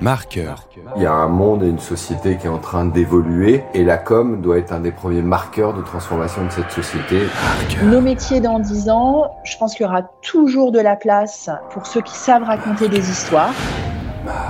Marqueur. 0.00 0.68
Il 0.96 1.02
y 1.02 1.06
a 1.06 1.12
un 1.12 1.28
monde 1.28 1.62
et 1.64 1.68
une 1.68 1.78
société 1.78 2.36
qui 2.36 2.46
est 2.46 2.50
en 2.50 2.58
train 2.58 2.84
d'évoluer 2.84 3.64
et 3.74 3.84
la 3.84 3.98
com 3.98 4.40
doit 4.40 4.58
être 4.58 4.72
un 4.72 4.80
des 4.80 4.92
premiers 4.92 5.22
marqueurs 5.22 5.74
de 5.74 5.82
transformation 5.82 6.44
de 6.44 6.50
cette 6.50 6.70
société. 6.70 7.22
Nos 7.82 8.00
métiers 8.00 8.40
dans 8.40 8.60
10 8.60 8.90
ans, 8.90 9.30
je 9.44 9.56
pense 9.58 9.74
qu'il 9.74 9.86
y 9.86 9.88
aura 9.88 10.02
toujours 10.22 10.70
de 10.70 10.78
la 10.78 10.96
place 10.96 11.50
pour 11.70 11.86
ceux 11.86 12.00
qui 12.00 12.14
savent 12.14 12.44
raconter 12.44 12.88
des 12.88 13.10
histoires. 13.10 13.52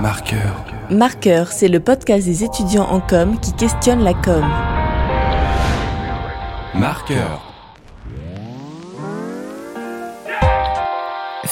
Marqueur. 0.01 0.65
Marqueur, 0.89 1.47
c'est 1.51 1.67
le 1.67 1.79
podcast 1.79 2.25
des 2.25 2.43
étudiants 2.43 2.87
en 2.89 2.99
com 2.99 3.39
qui 3.39 3.53
questionne 3.53 4.03
la 4.03 4.13
com. 4.13 4.43
Marqueur. 6.75 7.49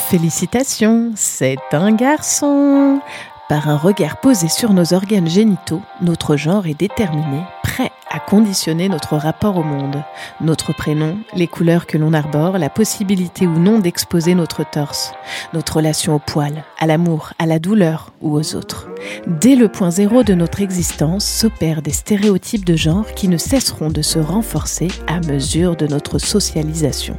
Félicitations, 0.09 1.11
c'est 1.15 1.57
un 1.73 1.91
garçon. 1.93 3.01
Par 3.49 3.69
un 3.69 3.77
regard 3.77 4.19
posé 4.19 4.49
sur 4.49 4.73
nos 4.73 4.93
organes 4.93 5.29
génitaux, 5.29 5.81
notre 6.01 6.35
genre 6.35 6.67
est 6.67 6.77
déterminé, 6.77 7.43
prêt 7.63 7.91
à 8.11 8.19
conditionner 8.19 8.89
notre 8.89 9.15
rapport 9.15 9.55
au 9.55 9.63
monde. 9.63 10.03
Notre 10.41 10.73
prénom, 10.73 11.17
les 11.33 11.47
couleurs 11.47 11.85
que 11.85 11.97
l'on 11.97 12.11
arbore, 12.11 12.57
la 12.57 12.69
possibilité 12.69 13.47
ou 13.47 13.57
non 13.57 13.79
d'exposer 13.79 14.35
notre 14.35 14.69
torse, 14.69 15.13
notre 15.53 15.77
relation 15.77 16.15
au 16.15 16.19
poil, 16.19 16.65
à 16.77 16.87
l'amour, 16.87 17.31
à 17.39 17.45
la 17.45 17.59
douleur 17.59 18.11
ou 18.21 18.37
aux 18.37 18.55
autres. 18.55 18.89
Dès 19.27 19.55
le 19.55 19.69
point 19.69 19.91
zéro 19.91 20.23
de 20.23 20.33
notre 20.33 20.61
existence 20.61 21.25
s'opèrent 21.25 21.81
des 21.81 21.93
stéréotypes 21.93 22.65
de 22.65 22.75
genre 22.75 23.13
qui 23.13 23.29
ne 23.29 23.37
cesseront 23.37 23.89
de 23.89 24.01
se 24.01 24.19
renforcer 24.19 24.89
à 25.07 25.21
mesure 25.21 25.77
de 25.77 25.87
notre 25.87 26.19
socialisation 26.19 27.17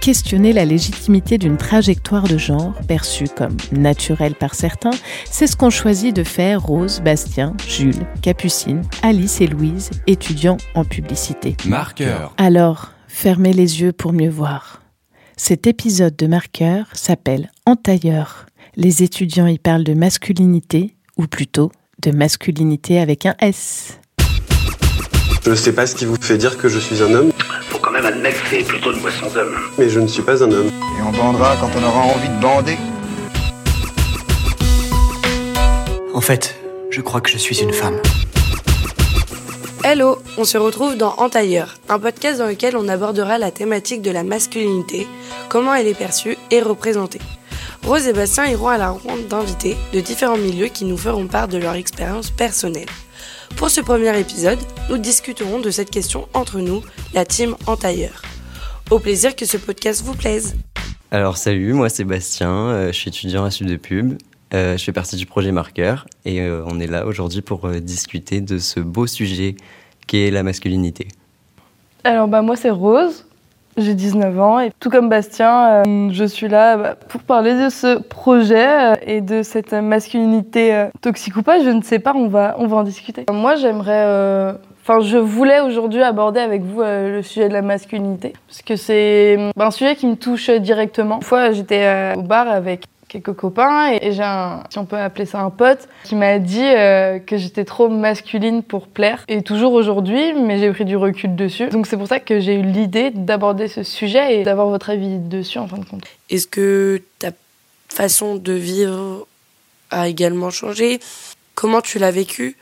questionner 0.00 0.54
la 0.54 0.64
légitimité 0.64 1.36
d'une 1.36 1.58
trajectoire 1.58 2.26
de 2.26 2.38
genre 2.38 2.72
perçue 2.88 3.28
comme 3.28 3.56
naturelle 3.70 4.34
par 4.34 4.54
certains, 4.54 4.90
c'est 5.30 5.46
ce 5.46 5.56
qu'ont 5.56 5.70
choisi 5.70 6.12
de 6.12 6.24
faire 6.24 6.62
Rose, 6.62 7.02
Bastien, 7.04 7.54
Jules, 7.68 8.06
Capucine, 8.22 8.82
Alice 9.02 9.40
et 9.40 9.46
Louise, 9.46 9.90
étudiants 10.06 10.56
en 10.74 10.84
publicité. 10.84 11.56
Marqueur. 11.66 12.34
Alors, 12.38 12.92
fermez 13.08 13.52
les 13.52 13.82
yeux 13.82 13.92
pour 13.92 14.12
mieux 14.12 14.30
voir. 14.30 14.80
Cet 15.36 15.66
épisode 15.66 16.16
de 16.16 16.26
Marqueur 16.26 16.86
s'appelle 16.94 17.50
Entailleur. 17.66 18.46
Les 18.76 19.02
étudiants 19.02 19.46
y 19.46 19.58
parlent 19.58 19.84
de 19.84 19.94
masculinité, 19.94 20.94
ou 21.16 21.26
plutôt 21.26 21.70
de 22.02 22.10
masculinité 22.10 23.00
avec 23.00 23.26
un 23.26 23.34
S. 23.40 23.98
Je 25.44 25.50
ne 25.50 25.54
sais 25.54 25.72
pas 25.72 25.86
ce 25.86 25.94
qui 25.94 26.06
vous 26.06 26.16
fait 26.20 26.38
dire 26.38 26.56
que 26.58 26.68
je 26.68 26.78
suis 26.78 27.02
un 27.02 27.12
homme, 27.12 27.32
quand 27.90 27.96
même 27.96 28.06
admettre 28.06 28.40
que 28.44 28.50
c'est 28.50 28.62
plutôt 28.62 28.92
une 28.92 29.00
boisson 29.00 29.26
d'homme. 29.34 29.56
mais 29.76 29.88
je 29.88 29.98
ne 29.98 30.06
suis 30.06 30.22
pas 30.22 30.44
un 30.44 30.52
homme. 30.52 30.68
Et 30.68 31.02
on 31.02 31.10
bandera 31.10 31.56
quand 31.56 31.70
on 31.76 31.82
aura 31.82 32.00
envie 32.02 32.28
de 32.28 32.40
bander. 32.40 32.78
En 36.14 36.20
fait, 36.20 36.54
je 36.90 37.00
crois 37.00 37.20
que 37.20 37.28
je 37.28 37.36
suis 37.36 37.60
une 37.60 37.72
femme. 37.72 38.00
Hello, 39.82 40.18
on 40.38 40.44
se 40.44 40.56
retrouve 40.56 40.96
dans 40.96 41.14
Entailleur, 41.16 41.74
un 41.88 41.98
podcast 41.98 42.38
dans 42.38 42.46
lequel 42.46 42.76
on 42.76 42.86
abordera 42.86 43.38
la 43.38 43.50
thématique 43.50 44.02
de 44.02 44.12
la 44.12 44.22
masculinité, 44.22 45.08
comment 45.48 45.74
elle 45.74 45.88
est 45.88 45.98
perçue 45.98 46.36
et 46.52 46.60
représentée. 46.60 47.20
Rose 47.84 48.06
et 48.06 48.12
Bastien 48.12 48.46
iront 48.46 48.68
à 48.68 48.78
la 48.78 48.90
rencontre 48.90 49.26
d'invités 49.26 49.76
de 49.92 50.00
différents 50.00 50.36
milieux 50.36 50.68
qui 50.68 50.84
nous 50.84 50.98
feront 50.98 51.26
part 51.26 51.48
de 51.48 51.58
leur 51.58 51.74
expérience 51.74 52.30
personnelle. 52.30 52.86
Pour 53.56 53.70
ce 53.70 53.80
premier 53.80 54.18
épisode, 54.18 54.58
nous 54.88 54.98
discuterons 54.98 55.60
de 55.60 55.70
cette 55.70 55.90
question 55.90 56.28
entre 56.34 56.60
nous, 56.60 56.82
la 57.14 57.24
team 57.24 57.56
Entailleur. 57.66 58.22
Au 58.90 58.98
plaisir 58.98 59.36
que 59.36 59.44
ce 59.46 59.56
podcast 59.56 60.02
vous 60.02 60.14
plaise. 60.14 60.56
Alors 61.10 61.36
salut, 61.36 61.72
moi 61.72 61.88
c'est 61.88 62.04
Bastien, 62.04 62.50
euh, 62.50 62.86
je 62.88 62.96
suis 62.96 63.08
étudiant 63.08 63.44
à 63.44 63.50
Sud 63.50 63.66
de 63.68 63.76
Pub, 63.76 64.16
euh, 64.52 64.76
je 64.76 64.82
fais 64.82 64.92
partie 64.92 65.16
du 65.16 65.26
projet 65.26 65.52
Marqueur 65.52 66.06
et 66.24 66.40
euh, 66.40 66.64
on 66.66 66.80
est 66.80 66.88
là 66.88 67.06
aujourd'hui 67.06 67.40
pour 67.40 67.66
euh, 67.66 67.78
discuter 67.78 68.40
de 68.40 68.58
ce 68.58 68.80
beau 68.80 69.06
sujet 69.06 69.54
qu'est 70.08 70.30
la 70.30 70.42
masculinité. 70.42 71.06
Alors 72.02 72.26
bah 72.26 72.42
moi 72.42 72.56
c'est 72.56 72.70
Rose, 72.70 73.26
j'ai 73.76 73.94
19 73.94 74.40
ans 74.40 74.60
et 74.60 74.70
tout 74.80 74.90
comme 74.90 75.08
Bastien, 75.08 75.84
euh, 75.86 76.08
je 76.12 76.24
suis 76.24 76.48
là 76.48 76.76
bah, 76.76 76.94
pour 77.08 77.22
parler 77.22 77.54
de 77.54 77.68
ce 77.68 77.98
projet 77.98 78.92
euh, 78.92 78.94
et 79.06 79.20
de 79.20 79.42
cette 79.42 79.72
masculinité 79.72 80.74
euh, 80.74 80.86
toxique 81.00 81.36
ou 81.36 81.42
pas, 81.42 81.62
je 81.62 81.70
ne 81.70 81.82
sais 81.82 81.98
pas, 81.98 82.12
on 82.14 82.28
va, 82.28 82.56
on 82.58 82.66
va 82.66 82.78
en 82.78 82.82
discuter. 82.82 83.26
Moi 83.30 83.56
j'aimerais, 83.56 84.54
enfin 84.82 85.00
je 85.00 85.18
voulais 85.18 85.60
aujourd'hui 85.60 86.02
aborder 86.02 86.40
avec 86.40 86.62
vous 86.62 86.82
le 86.82 87.22
sujet 87.22 87.48
de 87.48 87.54
la 87.54 87.62
masculinité 87.62 88.32
parce 88.48 88.62
que 88.62 88.76
c'est 88.76 89.36
bah, 89.56 89.66
un 89.66 89.70
sujet 89.70 89.96
qui 89.96 90.06
me 90.06 90.16
touche 90.16 90.50
directement. 90.50 91.16
Une 91.16 91.22
fois 91.22 91.52
j'étais 91.52 92.14
au 92.16 92.22
bar 92.22 92.48
avec 92.48 92.84
quelques 93.10 93.34
copains 93.34 93.92
et, 93.92 94.12
j'ai 94.12 94.22
un, 94.22 94.62
si 94.70 94.78
on 94.78 94.86
peut 94.86 94.96
appeler 94.96 95.26
ça 95.26 95.40
un 95.40 95.50
pote, 95.50 95.88
qui 96.04 96.14
m'a 96.14 96.38
dit 96.38 96.62
euh, 96.62 97.18
que 97.18 97.36
j'étais 97.36 97.64
trop 97.64 97.88
masculine 97.88 98.62
pour 98.62 98.86
plaire. 98.86 99.24
Et 99.28 99.42
toujours 99.42 99.72
aujourd'hui, 99.72 100.32
mais 100.32 100.58
j'ai 100.58 100.70
pris 100.70 100.84
du 100.84 100.96
recul 100.96 101.34
dessus. 101.34 101.68
Donc 101.68 101.86
c'est 101.86 101.96
pour 101.96 102.06
ça 102.06 102.20
que 102.20 102.40
j'ai 102.40 102.54
eu 102.54 102.62
l'idée 102.62 103.10
d'aborder 103.10 103.68
ce 103.68 103.82
sujet 103.82 104.40
et 104.40 104.44
d'avoir 104.44 104.68
votre 104.68 104.90
avis 104.90 105.18
dessus 105.18 105.58
en 105.58 105.66
fin 105.66 105.78
de 105.78 105.84
compte. 105.84 106.04
Est-ce 106.30 106.46
que 106.46 107.02
ta 107.18 107.30
façon 107.88 108.36
de 108.36 108.52
vivre 108.52 109.26
a 109.90 110.08
également 110.08 110.50
changé? 110.50 111.00
Comment 111.54 111.80
tu 111.80 111.98
l'as 111.98 112.12
vécu? 112.12 112.56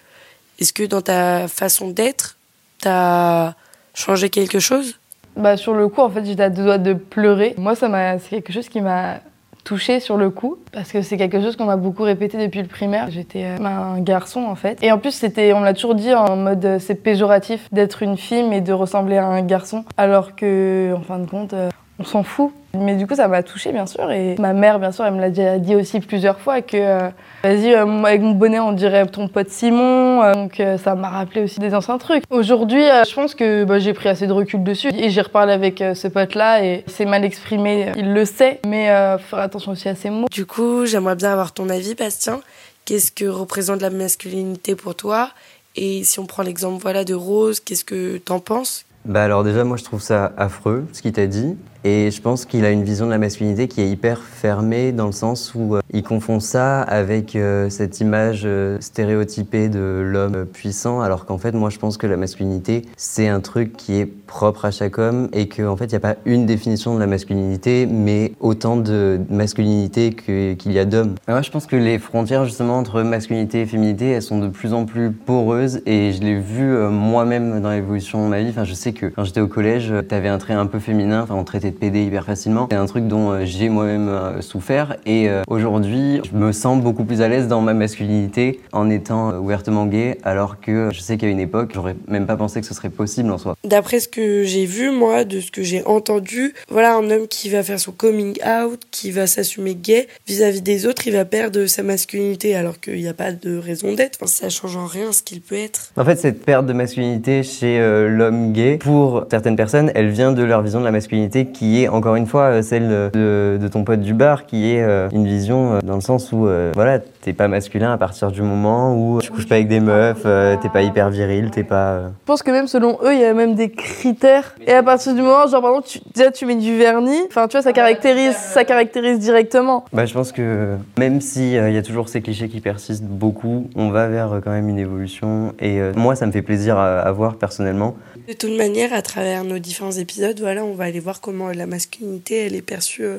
Est-ce 0.59 0.73
que 0.73 0.83
dans 0.83 1.03
ta 1.03 1.47
façon 1.47 1.89
d'être, 1.89 2.37
t'as 2.81 3.53
changé 3.95 4.31
quelque 4.31 4.59
chose? 4.59 4.99
Bah 5.37 5.57
sur 5.57 5.75
le 5.75 5.89
coup, 5.89 6.01
en 6.01 6.11
fait, 6.11 6.25
j'étais 6.25 6.43
à 6.43 6.51
deux 6.51 6.65
doigts 6.65 6.79
de 6.79 6.95
pleurer. 6.95 7.55
Moi, 7.59 7.77
ça 7.77 7.89
m'a, 7.89 8.19
c'est 8.19 8.31
quelque 8.31 8.53
chose 8.53 8.69
qui 8.69 8.81
m'a 8.81 9.21
touchée 9.65 10.01
sur 10.01 10.17
le 10.17 10.31
coup 10.31 10.59
parce 10.73 10.93
que 10.93 11.03
c'est 11.03 11.17
quelque 11.17 11.41
chose 11.41 11.57
qu'on 11.57 11.67
m'a 11.67 11.77
beaucoup 11.77 12.03
répété 12.03 12.39
depuis 12.39 12.63
le 12.63 12.69
primaire. 12.69 13.11
J'étais 13.11 13.45
euh, 13.45 13.65
un 13.65 14.01
garçon 14.01 14.45
en 14.45 14.55
fait. 14.55 14.83
Et 14.83 14.93
en 14.93 14.99
plus, 14.99 15.13
c'était, 15.13 15.53
on 15.53 15.61
me 15.61 15.65
l'a 15.65 15.75
toujours 15.75 15.95
dit 15.95 16.13
en 16.15 16.37
mode 16.37 16.65
euh, 16.65 16.79
c'est 16.79 16.95
péjoratif 16.95 17.69
d'être 17.73 18.03
une 18.03 18.17
fille 18.17 18.45
mais 18.45 18.61
de 18.61 18.73
ressembler 18.73 19.17
à 19.17 19.27
un 19.27 19.43
garçon 19.43 19.85
alors 19.97 20.37
que 20.37 20.95
en 20.97 21.03
fin 21.03 21.19
de 21.19 21.27
compte, 21.27 21.53
euh, 21.53 21.71
on 21.99 22.05
s'en 22.05 22.23
fout. 22.23 22.53
Mais 22.75 22.97
du 22.97 23.07
coup, 23.07 23.15
ça 23.15 23.29
m'a 23.29 23.43
touchée, 23.43 23.73
bien 23.73 23.87
sûr. 23.87 24.11
Et 24.11 24.37
ma 24.39 24.53
mère, 24.53 24.79
bien 24.79 24.93
sûr, 24.93 25.05
elle 25.05 25.15
me 25.15 25.21
l'a 25.21 25.31
déjà 25.31 25.59
dit 25.59 25.75
aussi 25.75 26.01
plusieurs 26.01 26.39
fois 26.39 26.61
que, 26.61 26.77
euh, 26.77 27.09
vas-y, 27.43 27.73
euh, 27.75 28.05
avec 28.05 28.21
mon 28.21 28.33
bonnet, 28.33 28.61
on 28.61 28.73
dirait 28.73 29.07
ton 29.07 29.27
pote 29.27 29.49
Simon. 29.49 30.23
Euh, 30.23 30.35
donc, 30.35 30.61
euh, 30.61 30.77
ça 30.77 30.95
m'a 30.95 31.09
rappelé 31.09 31.43
aussi 31.45 31.61
des 31.61 31.75
anciens 31.75 31.97
trucs. 31.97 32.25
Aujourd'hui, 32.31 32.85
euh, 32.85 33.05
je 33.05 33.15
pense 33.15 33.35
que 33.35 33.65
bah, 33.65 33.79
j'ai 33.79 33.95
pris 33.95 34.11
assez 34.11 34.27
de 34.27 34.33
recul 34.33 34.63
dessus. 34.63 34.91
Et 34.95 35.09
j'ai 35.09 35.23
reparlé 35.23 35.55
avec 35.55 35.81
euh, 35.81 35.95
ce 35.95 36.09
pote-là 36.09 36.63
et 36.63 36.85
c'est 36.87 37.07
mal 37.07 37.25
exprimé. 37.25 37.91
Il 37.97 38.13
le 38.13 38.25
sait, 38.27 38.61
mais 38.67 38.91
euh, 38.91 39.17
faire 39.17 39.39
attention 39.39 39.73
aussi 39.73 39.89
à 39.89 39.95
ses 39.95 40.11
mots. 40.11 40.27
Du 40.31 40.45
coup, 40.45 40.85
j'aimerais 40.85 41.17
bien 41.17 41.33
avoir 41.33 41.53
ton 41.53 41.71
avis, 41.71 41.95
Bastien. 41.95 42.41
Qu'est-ce 42.85 43.11
que 43.11 43.25
représente 43.25 43.81
la 43.81 43.91
masculinité 43.91 44.77
pour 44.77 44.95
toi? 44.95 45.31
Et 45.75 46.05
si 46.05 46.21
on 46.21 46.27
prend 46.27 46.43
l'exemple 46.43 46.81
voilà, 46.83 47.05
de 47.05 47.15
Rose, 47.15 47.61
qu'est-ce 47.61 47.85
que 47.85 48.19
t'en 48.19 48.41
penses? 48.41 48.85
Bah 49.05 49.23
alors 49.23 49.45
déjà 49.45 49.63
moi 49.65 49.77
je 49.77 49.85
trouve 49.85 50.03
ça 50.03 50.33
affreux 50.37 50.85
ce 50.93 51.01
qu'il 51.01 51.13
t'a 51.13 51.27
dit 51.27 51.57
et 51.85 52.11
je 52.11 52.21
pense 52.21 52.45
qu'il 52.45 52.65
a 52.65 52.71
une 52.71 52.83
vision 52.83 53.07
de 53.07 53.11
la 53.13 53.19
masculinité 53.19 53.69
qui 53.69 53.81
est 53.81 53.89
hyper 53.89 54.21
fermée 54.21 54.91
dans 54.91 55.07
le 55.07 55.13
sens 55.13 55.55
où 55.55 55.77
euh, 55.77 55.81
il 55.93 56.03
confond 56.03 56.41
ça 56.41 56.83
avec 56.83 57.37
euh, 57.37 57.71
cette 57.71 58.01
image 58.01 58.43
euh, 58.45 58.79
stéréotypée 58.81 59.69
de 59.69 60.03
l'homme 60.05 60.45
puissant 60.45 61.01
alors 61.01 61.25
qu'en 61.25 61.39
fait 61.39 61.53
moi 61.53 61.71
je 61.71 61.79
pense 61.79 61.97
que 61.97 62.07
la 62.09 62.17
masculinité 62.17 62.83
c'est 62.97 63.29
un 63.29 63.41
truc 63.41 63.77
qui 63.77 63.95
est 63.95 64.07
propre 64.07 64.65
à 64.65 64.71
chaque 64.73 64.99
homme 64.99 65.29
et 65.33 65.49
qu'en 65.49 65.77
fait 65.77 65.85
il 65.87 65.91
n'y 65.91 65.97
a 65.97 66.01
pas 66.01 66.17
une 66.25 66.47
définition 66.47 66.95
de 66.95 67.01
la 67.01 67.07
masculinité 67.07 67.87
mais 67.87 68.33
autant 68.41 68.77
de 68.77 69.21
masculinité 69.31 70.13
qu'il 70.13 70.73
y 70.73 70.79
a 70.79 70.85
d'hommes. 70.85 71.15
Moi 71.29 71.43
je 71.43 71.51
pense 71.51 71.67
que 71.67 71.77
les 71.77 71.99
frontières 72.01 72.45
justement 72.45 72.79
entre 72.79 73.03
masculinité 73.03 73.61
et 73.61 73.67
féminité 73.67 74.11
elles 74.11 74.23
sont 74.23 74.41
de 74.41 74.49
plus 74.49 74.73
en 74.73 74.85
plus 74.85 75.13
poreuses 75.13 75.81
et 75.87 76.13
je 76.13 76.21
l'ai 76.23 76.39
vu 76.39 76.77
moi-même 76.89 77.61
dans 77.61 77.71
l'évolution 77.71 78.25
de 78.25 78.31
ma 78.31 78.41
vie. 78.43 78.51
Enfin 78.51 78.65
je 78.65 78.75
sais 78.75 78.93
que 78.93 79.07
quand 79.07 79.23
j'étais 79.23 79.41
au 79.41 79.49
collège 79.49 79.95
tu 80.09 80.15
avais 80.15 80.29
un 80.29 80.39
trait 80.39 80.55
un 80.55 80.67
peu 80.67 80.81
féminin, 80.81 81.23
enfin 81.23 81.35
on 81.35 81.45
traitait 81.45 81.68
de 81.71 81.77
PD 81.77 82.05
hyper 82.05 82.25
facilement. 82.25 82.69
C'est 82.71 82.77
un 82.77 82.87
truc 82.87 83.07
dont 83.07 83.31
euh, 83.31 83.45
j'ai 83.45 83.69
moi-même 83.69 84.09
euh, 84.09 84.41
souffert 84.41 84.97
et 85.07 85.29
euh, 85.29 85.43
aujourd'hui 85.49 86.21
je 86.31 86.37
me 86.37 86.53
sens 86.53 86.83
beaucoup 86.83 87.05
plus 87.05 87.23
à 87.23 87.29
l'aise 87.29 87.49
dans 87.49 87.61
ma 87.61 87.75
masculinité 87.75 88.61
en 88.73 88.91
étant 88.91 89.37
ouvertement 89.39 89.87
gay 89.87 90.19
alors 90.23 90.61
que 90.61 90.91
je 90.93 91.01
sais 91.01 91.17
qu'à 91.17 91.29
une 91.29 91.41
époque 91.41 91.71
j'aurais 91.75 91.97
même 92.07 92.27
pas 92.27 92.37
pensé 92.37 92.61
que 92.61 92.67
ce 92.67 92.75
serait 92.75 92.91
possible 92.91 93.31
en 93.31 93.39
soi. 93.39 93.57
D'après 93.65 94.01
ce 94.01 94.09
que 94.09 94.45
j'ai 94.45 94.67
vu, 94.67 94.91
moi, 94.91 95.25
de 95.25 95.41
ce 95.41 95.51
que 95.51 95.63
j'ai 95.63 95.85
entendu, 95.85 96.55
voilà 96.71 96.97
un 96.97 97.11
homme 97.11 97.29
qui 97.29 97.49
va 97.49 97.63
faire 97.63 97.81
son 97.81 97.93
coming 97.93 98.37
out, 98.45 98.81
qui 98.91 99.11
va 99.11 99.27
s'assumer 99.27 99.75
gay 99.75 100.09
vis-à-vis 100.27 100.63
des 100.63 100.87
autres, 100.87 101.07
il 101.07 101.13
va 101.13 101.25
perdre 101.25 101.67
sa 101.67 101.83
masculinité 101.83 102.55
alors 102.55 102.81
qu'il 102.81 102.97
n'y 102.97 103.09
a 103.09 103.15
pas 103.15 103.33
de 103.33 103.57
raison 103.57 103.95
d'être. 103.95 104.19
Enfin, 104.21 104.27
ça 104.27 104.49
change 104.49 104.77
en 104.77 104.87
rien 104.87 105.13
ce 105.13 105.23
qu'il 105.23 105.41
peut 105.41 105.57
être. 105.57 105.93
En 105.97 106.05
fait, 106.05 106.17
cette 106.17 106.45
perte 106.45 106.67
de 106.67 106.73
masculinité 106.73 107.43
chez 107.43 107.79
euh, 107.81 108.09
l'homme 108.09 108.53
gay, 108.53 108.79
pour 108.79 109.25
certaines 109.31 109.57
personnes, 109.57 109.91
elle 109.95 110.11
vient 110.11 110.33
de 110.33 110.43
leur 110.43 110.63
vision 110.63 110.81
de 110.81 110.85
la 110.85 110.93
masculinité 110.93 111.47
qui 111.59 111.83
est 111.83 111.89
encore 111.89 112.15
une 112.15 112.27
fois 112.27 112.43
euh, 112.43 112.63
celle 112.63 112.89
de, 112.89 113.59
de 113.61 113.69
ton 113.69 113.83
pote 113.83 114.01
du 114.01 114.15
bar, 114.15 114.47
qui 114.47 114.71
est 114.71 114.83
euh, 114.83 115.09
une 115.11 115.27
vision 115.27 115.73
euh, 115.73 115.81
dans 115.83 115.97
le 115.97 116.01
sens 116.01 116.31
où 116.31 116.47
euh, 116.47 116.71
voilà, 116.75 117.01
t'es 117.29 117.35
pas 117.35 117.47
masculin 117.49 117.93
à 117.93 117.99
partir 117.99 118.31
du 118.33 118.41
moment 118.41 118.95
où 118.97 119.21
tu 119.21 119.31
couches 119.31 119.47
pas 119.47 119.57
avec 119.57 119.69
des 119.69 119.81
meufs, 119.81 120.23
euh, 120.25 120.57
t'es 120.57 120.71
pas 120.71 120.81
hyper 120.81 121.11
viril, 121.11 121.51
t'es 121.51 121.63
pas. 121.63 121.91
euh, 121.91 122.09
Je 122.09 122.25
pense 122.25 122.43
que 122.43 122.51
même 122.51 122.67
selon 122.67 122.99
eux, 123.03 123.13
il 123.13 123.21
y 123.21 123.25
a 123.25 123.35
même 123.35 123.55
des 123.55 123.71
critères. 123.71 124.57
Et 124.67 124.73
à 124.73 124.83
partir 124.83 125.13
du 125.15 125.21
moment, 125.21 125.47
genre 125.47 125.61
par 125.61 125.71
exemple, 125.73 125.89
tu, 125.89 125.99
déjà 126.15 126.31
tu 126.31 126.47
mets 126.47 126.55
du 126.55 126.79
vernis, 126.79 127.21
enfin 127.29 127.47
tu 127.47 127.53
vois, 127.53 127.63
ça 127.63 127.75
caractérise, 127.75 128.35
ça 128.35 128.65
caractérise 128.65 129.19
directement. 129.19 129.85
Bah, 129.93 130.07
je 130.07 130.15
pense 130.15 130.33
que 130.33 130.77
même 130.99 131.21
s'il 131.21 131.53
y 131.53 131.59
a 131.77 131.83
toujours 131.83 132.09
ces 132.09 132.23
clichés 132.23 132.49
qui 132.49 132.61
persistent 132.63 133.05
beaucoup, 133.05 133.69
on 133.77 133.91
va 133.91 134.09
vers 134.09 134.33
euh, 134.33 134.41
quand 134.43 134.51
même 134.53 134.71
une 134.71 134.79
évolution. 134.79 135.53
Et 135.61 135.81
euh, 135.83 135.93
moi, 135.97 136.17
ça 136.17 136.25
me 136.25 136.33
fait 136.33 136.41
plaisir 136.41 136.79
à, 136.79 137.01
à 137.01 137.13
voir 137.13 137.37
personnellement. 137.37 137.95
De 138.27 138.33
toute 138.33 138.57
manière, 138.57 138.95
à 138.95 139.03
travers 139.03 139.45
nos 139.45 139.59
différents 139.59 139.93
épisodes, 139.93 140.41
voilà, 140.41 140.65
on 140.65 140.73
va 140.73 140.85
aller 140.85 141.01
voir 141.01 141.21
comment 141.21 141.49
la 141.49 141.67
masculinité 141.67 142.47
elle 142.47 142.55
est 142.55 142.63
perçue 142.63 143.05
euh, 143.05 143.19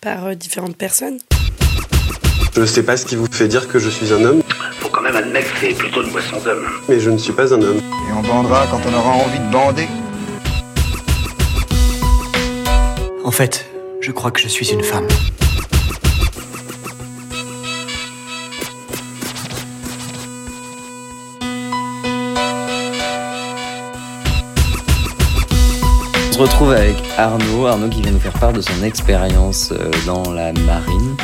par 0.00 0.28
euh, 0.28 0.34
différentes 0.34 0.76
personnes. 0.76 1.18
Je 2.56 2.64
sais 2.64 2.82
pas 2.82 2.96
ce 2.96 3.06
qui 3.06 3.16
vous 3.16 3.26
fait 3.30 3.48
dire 3.48 3.68
que 3.68 3.78
je 3.78 3.88
suis 3.88 4.12
un 4.12 4.24
homme, 4.24 4.42
Faut 4.80 4.88
quand 4.88 5.02
même 5.02 5.16
admettre 5.16 5.52
que 5.54 5.60
c'est 5.60 5.74
plutôt 5.74 6.02
une 6.02 6.10
boisson 6.10 6.36
d'homme. 6.44 6.66
mais 6.88 6.98
je 6.98 7.10
ne 7.10 7.16
suis 7.18 7.32
pas 7.32 7.54
un 7.54 7.62
homme. 7.62 7.78
Et 7.78 8.12
on 8.12 8.22
bandera 8.22 8.66
quand 8.70 8.80
on 8.88 8.94
aura 8.94 9.10
envie 9.10 9.38
de 9.38 9.52
bander. 9.52 9.88
En 13.24 13.30
fait, 13.30 13.66
je 14.00 14.10
crois 14.10 14.30
que 14.30 14.40
je 14.40 14.48
suis 14.48 14.70
une 14.72 14.82
femme. 14.82 15.06
On 26.28 26.32
se 26.32 26.38
retrouve 26.38 26.72
avec 26.72 26.96
Arnaud, 27.18 27.66
Arnaud 27.66 27.88
qui 27.88 28.00
vient 28.02 28.12
nous 28.12 28.18
faire 28.18 28.32
part 28.32 28.52
de 28.52 28.60
son 28.60 28.82
expérience 28.82 29.72
euh, 29.72 29.90
dans 30.06 30.32
la 30.32 30.52
marine. 30.52 31.16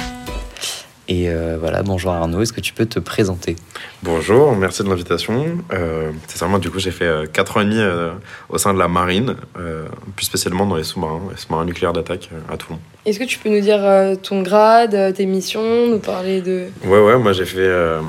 Et 1.09 1.29
euh, 1.29 1.57
voilà, 1.61 1.85
bonjour 1.85 2.11
Arnaud, 2.11 2.43
est-ce 2.43 2.53
que 2.53 2.61
tu 2.61 2.73
peux 2.73 2.85
te 2.87 2.99
présenter? 2.99 3.55
Bonjour, 4.03 4.57
merci 4.57 4.83
de 4.83 4.89
l'invitation. 4.89 5.47
Euh, 5.73 6.11
sincèrement, 6.27 6.59
du 6.59 6.69
coup, 6.69 6.81
j'ai 6.81 6.91
fait 6.91 7.31
4 7.33 7.57
ans 7.57 7.61
et 7.61 7.65
demi 7.65 7.79
euh, 7.79 8.11
au 8.49 8.59
sein 8.59 8.75
de 8.75 8.79
la 8.81 8.89
marine, 8.89 9.37
euh, 9.57 9.85
plus 10.17 10.27
spécialement 10.27 10.67
dans 10.67 10.75
les 10.75 10.83
sous-marins, 10.83 11.21
les 11.31 11.37
sous-marins 11.37 11.65
nucléaires 11.65 11.93
d'attaque 11.93 12.29
euh, 12.33 12.53
à 12.53 12.57
Toulon. 12.57 12.81
Est-ce 13.05 13.21
que 13.21 13.25
tu 13.25 13.39
peux 13.39 13.51
nous 13.51 13.61
dire 13.61 13.79
euh, 13.85 14.17
ton 14.17 14.43
grade, 14.43 14.95
euh, 14.97 15.13
tes 15.13 15.27
missions, 15.27 15.87
nous 15.87 16.01
parler 16.01 16.41
de. 16.41 16.67
Ouais, 16.85 17.01
ouais, 17.01 17.17
moi 17.19 17.33
j'ai 17.33 17.45
fait. 17.47 17.59
euh, 17.61 18.01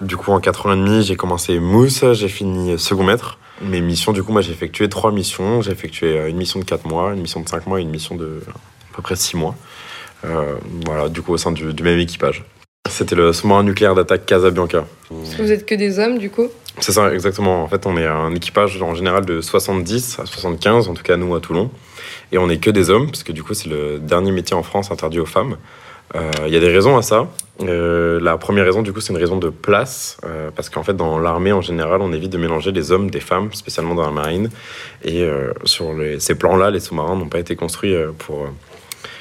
du 0.00 0.16
coup, 0.16 0.30
en 0.30 0.38
4 0.38 0.66
ans 0.66 0.72
et 0.74 0.76
demi, 0.76 1.02
j'ai 1.02 1.16
commencé 1.16 1.58
mousse, 1.58 2.04
j'ai 2.12 2.28
fini 2.28 2.78
second 2.78 3.02
maître. 3.02 3.38
Mes 3.62 3.80
missions, 3.80 4.12
du 4.12 4.22
coup, 4.22 4.30
moi 4.30 4.42
j'ai 4.42 4.52
effectué 4.52 4.88
trois 4.88 5.10
missions. 5.10 5.60
J'ai 5.60 5.72
effectué 5.72 6.16
euh, 6.16 6.28
une 6.28 6.36
mission 6.36 6.60
de 6.60 6.64
4 6.64 6.86
mois, 6.86 7.14
une 7.14 7.20
mission 7.22 7.40
de 7.40 7.48
5 7.48 7.66
mois 7.66 7.80
et 7.80 7.82
une 7.82 7.90
mission 7.90 8.14
de 8.14 8.42
à 8.92 8.96
peu 8.96 9.02
près 9.02 9.16
6 9.16 9.36
mois. 9.36 9.56
Euh, 10.24 10.56
voilà, 10.84 11.08
du 11.08 11.22
coup, 11.22 11.32
au 11.32 11.36
sein 11.36 11.52
du, 11.52 11.72
du 11.72 11.82
même 11.82 11.98
équipage. 11.98 12.44
C'était 12.88 13.14
le 13.14 13.32
sous-marin 13.32 13.62
nucléaire 13.62 13.94
d'attaque 13.94 14.24
Casabianca. 14.26 14.84
Vous 15.10 15.52
êtes 15.52 15.66
que 15.66 15.74
des 15.74 15.98
hommes 15.98 16.18
du 16.18 16.30
coup? 16.30 16.48
C'est 16.80 16.92
ça, 16.92 17.12
exactement. 17.12 17.62
En 17.62 17.68
fait, 17.68 17.86
on 17.86 17.96
est 17.96 18.06
un 18.06 18.34
équipage 18.34 18.80
en 18.82 18.94
général 18.94 19.24
de 19.26 19.40
70 19.40 20.18
à 20.20 20.26
75, 20.26 20.88
en 20.88 20.94
tout 20.94 21.02
cas 21.02 21.16
nous 21.16 21.34
à 21.34 21.40
Toulon. 21.40 21.70
Et 22.32 22.38
on 22.38 22.46
n'est 22.46 22.58
que 22.58 22.70
des 22.70 22.88
hommes, 22.90 23.06
parce 23.06 23.22
que 23.24 23.32
du 23.32 23.42
coup, 23.42 23.52
c'est 23.54 23.68
le 23.68 23.98
dernier 23.98 24.32
métier 24.32 24.56
en 24.56 24.62
France 24.62 24.90
interdit 24.90 25.20
aux 25.20 25.26
femmes. 25.26 25.56
Euh, 26.14 26.30
Il 26.46 26.52
y 26.52 26.56
a 26.56 26.60
des 26.60 26.72
raisons 26.72 26.96
à 26.96 27.02
ça. 27.02 27.28
Euh, 27.60 28.18
la 28.22 28.38
première 28.38 28.64
raison, 28.64 28.80
du 28.82 28.92
coup, 28.92 29.00
c'est 29.00 29.12
une 29.12 29.18
raison 29.18 29.36
de 29.36 29.50
place, 29.50 30.16
euh, 30.24 30.50
parce 30.54 30.70
qu'en 30.70 30.82
fait, 30.82 30.94
dans 30.94 31.18
l'armée 31.18 31.52
en 31.52 31.60
général, 31.60 32.00
on 32.00 32.12
évite 32.12 32.30
de 32.30 32.38
mélanger 32.38 32.72
les 32.72 32.92
hommes 32.92 33.10
des 33.10 33.20
femmes, 33.20 33.52
spécialement 33.52 33.94
dans 33.94 34.04
la 34.06 34.10
marine. 34.12 34.48
Et 35.04 35.22
euh, 35.22 35.52
sur 35.64 35.92
les- 35.92 36.20
ces 36.20 36.34
plans-là, 36.36 36.70
les 36.70 36.80
sous-marins 36.80 37.16
n'ont 37.16 37.28
pas 37.28 37.40
été 37.40 37.56
construits 37.56 37.94
pour 38.18 38.44
euh, 38.44 38.48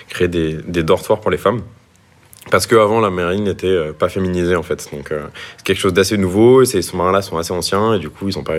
créer 0.09 0.27
des, 0.27 0.83
dortoirs 0.83 1.19
pour 1.19 1.31
les 1.31 1.37
femmes. 1.37 1.61
Parce 2.49 2.65
qu'avant, 2.65 3.01
la 3.01 3.09
marine 3.09 3.43
n'était 3.43 3.67
euh, 3.67 3.91
pas 3.91 4.09
féminisée, 4.09 4.55
en 4.55 4.63
fait. 4.63 4.89
Donc, 4.93 5.11
euh, 5.11 5.27
c'est 5.57 5.65
quelque 5.65 5.79
chose 5.79 5.93
d'assez 5.93 6.17
nouveau. 6.17 6.61
Et 6.61 6.65
ces 6.65 6.81
sous-marins-là 6.81 7.21
sont 7.21 7.37
assez 7.37 7.51
anciens. 7.51 7.93
Et 7.95 7.99
du 7.99 8.09
coup, 8.09 8.29
ils 8.29 8.37
n'ont 8.37 8.43
pas, 8.43 8.55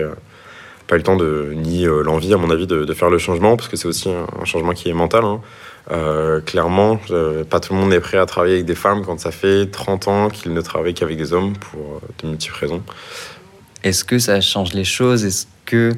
pas 0.87 0.95
eu 0.95 0.99
le 0.99 1.03
temps, 1.03 1.15
de, 1.15 1.53
ni 1.55 1.87
euh, 1.87 2.03
l'envie, 2.03 2.33
à 2.33 2.37
mon 2.37 2.51
avis, 2.51 2.67
de, 2.67 2.93
faire 2.93 3.09
le 3.09 3.17
changement. 3.17 3.57
Parce 3.57 3.67
que 3.67 3.77
c'est 3.77 3.87
aussi 3.87 4.09
un, 4.09 4.45
changement 4.45 4.73
qui 4.73 4.89
est 4.89 4.93
mental. 4.93 5.23
hein. 5.23 5.41
Clairement, 6.45 6.99
pas 7.49 7.59
tout 7.59 7.73
le 7.73 7.79
monde 7.79 7.91
est 7.93 7.99
prêt 7.99 8.19
à 8.19 8.27
travailler 8.27 8.55
avec 8.55 8.65
des 8.67 8.75
femmes 8.75 9.03
quand 9.03 9.19
ça 9.19 9.31
fait 9.31 9.65
30 9.65 10.07
ans 10.07 10.29
qu'ils 10.29 10.53
ne 10.53 10.61
travaillent 10.61 10.93
qu'avec 10.93 11.17
des 11.17 11.33
hommes 11.33 11.53
pour 11.57 11.99
de 12.21 12.27
multiples 12.27 12.57
raisons. 12.59 12.83
Est-ce 13.83 14.03
que 14.03 14.19
ça 14.19 14.39
change 14.39 14.73
les 14.73 14.83
choses? 14.83 15.25
Est-ce 15.25 15.47
qu'il 15.65 15.97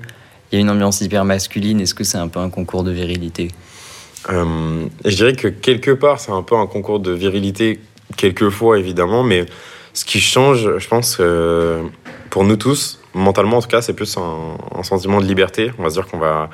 y 0.54 0.56
a 0.56 0.60
une 0.60 0.70
ambiance 0.70 1.02
hyper 1.02 1.26
masculine? 1.26 1.82
Est-ce 1.82 1.94
que 1.94 2.06
c'est 2.06 2.18
un 2.18 2.30
peu 2.30 2.40
un 2.40 2.50
concours 2.50 2.84
de 2.84 2.92
virilité? 2.92 3.50
Euh, 4.30 4.86
je 5.06 5.16
dirais 5.16 5.34
que 5.34 5.48
quelque 5.48 5.92
part, 5.92 6.20
c'est 6.20 6.32
un 6.32 6.44
peu 6.44 6.56
un 6.56 6.68
concours 6.68 7.00
de 7.00 7.12
virilité, 7.12 7.80
quelquefois 8.18 8.78
évidemment, 8.78 9.24
mais 9.24 9.46
ce 9.94 10.06
qui 10.06 10.20
change, 10.20 10.78
je 10.78 10.88
pense, 10.88 11.18
euh, 11.20 11.84
pour 12.30 12.44
nous 12.44 12.56
tous, 12.56 13.00
mentalement 13.14 13.58
en 13.58 13.62
tout 13.62 13.68
cas, 13.68 13.82
c'est 13.82 13.94
plus 13.94 14.18
un, 14.18 14.84
sentiment 14.84 15.20
de 15.20 15.26
liberté. 15.26 15.72
On 15.78 15.84
va 15.84 15.90
se 15.90 15.96
dire 15.96 16.08
qu'on 16.08 16.20
va 16.20 16.50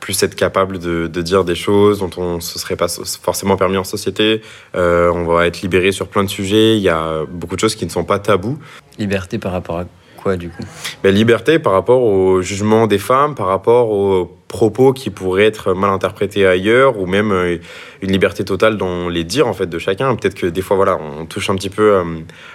plus 0.00 0.22
être 0.22 0.34
capable 0.34 0.78
de, 0.78 1.06
de 1.06 1.22
dire 1.22 1.44
des 1.44 1.54
choses 1.54 2.00
dont 2.00 2.10
on 2.18 2.36
ne 2.36 2.40
se 2.40 2.58
serait 2.58 2.76
pas 2.76 2.88
forcément 3.22 3.56
permis 3.56 3.78
en 3.78 3.84
société. 3.84 4.42
Euh, 4.74 5.10
on 5.10 5.24
va 5.24 5.46
être 5.46 5.62
libéré 5.62 5.92
sur 5.92 6.08
plein 6.08 6.24
de 6.24 6.28
sujets. 6.28 6.76
Il 6.76 6.82
y 6.82 6.90
a 6.90 7.24
beaucoup 7.26 7.54
de 7.54 7.60
choses 7.60 7.74
qui 7.74 7.86
ne 7.86 7.90
sont 7.90 8.04
pas 8.04 8.18
tabous. 8.18 8.58
Liberté 8.98 9.38
par 9.38 9.52
rapport 9.52 9.78
à 9.78 9.84
quoi 10.24 10.36
du 10.36 10.48
coup? 10.48 10.64
Ben, 11.04 11.14
liberté 11.14 11.60
par 11.60 11.72
rapport 11.74 12.02
au 12.02 12.42
jugement 12.42 12.88
des 12.88 12.98
femmes, 12.98 13.34
par 13.34 13.46
rapport 13.46 13.90
aux 13.90 14.24
propos 14.48 14.92
qui 14.92 15.10
pourraient 15.10 15.44
être 15.44 15.74
mal 15.74 15.90
interprétés 15.90 16.46
ailleurs, 16.46 16.98
ou 16.98 17.06
même 17.06 17.30
euh, 17.30 17.58
une 18.02 18.10
liberté 18.10 18.44
totale 18.44 18.76
dans 18.76 19.08
les 19.08 19.22
dires 19.22 19.46
en 19.46 19.52
fait 19.52 19.66
de 19.66 19.78
chacun. 19.78 20.14
Peut-être 20.16 20.34
que 20.34 20.46
des 20.46 20.62
fois 20.62 20.76
voilà, 20.76 20.98
on 20.98 21.26
touche 21.26 21.50
un 21.50 21.54
petit 21.54 21.70
peu 21.70 21.92
euh, 21.92 22.04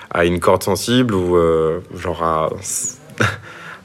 à 0.10 0.26
une 0.26 0.40
corde 0.40 0.64
sensible 0.64 1.14
ou 1.14 1.38
euh, 1.38 1.80
genre 1.96 2.24
à 2.24 2.50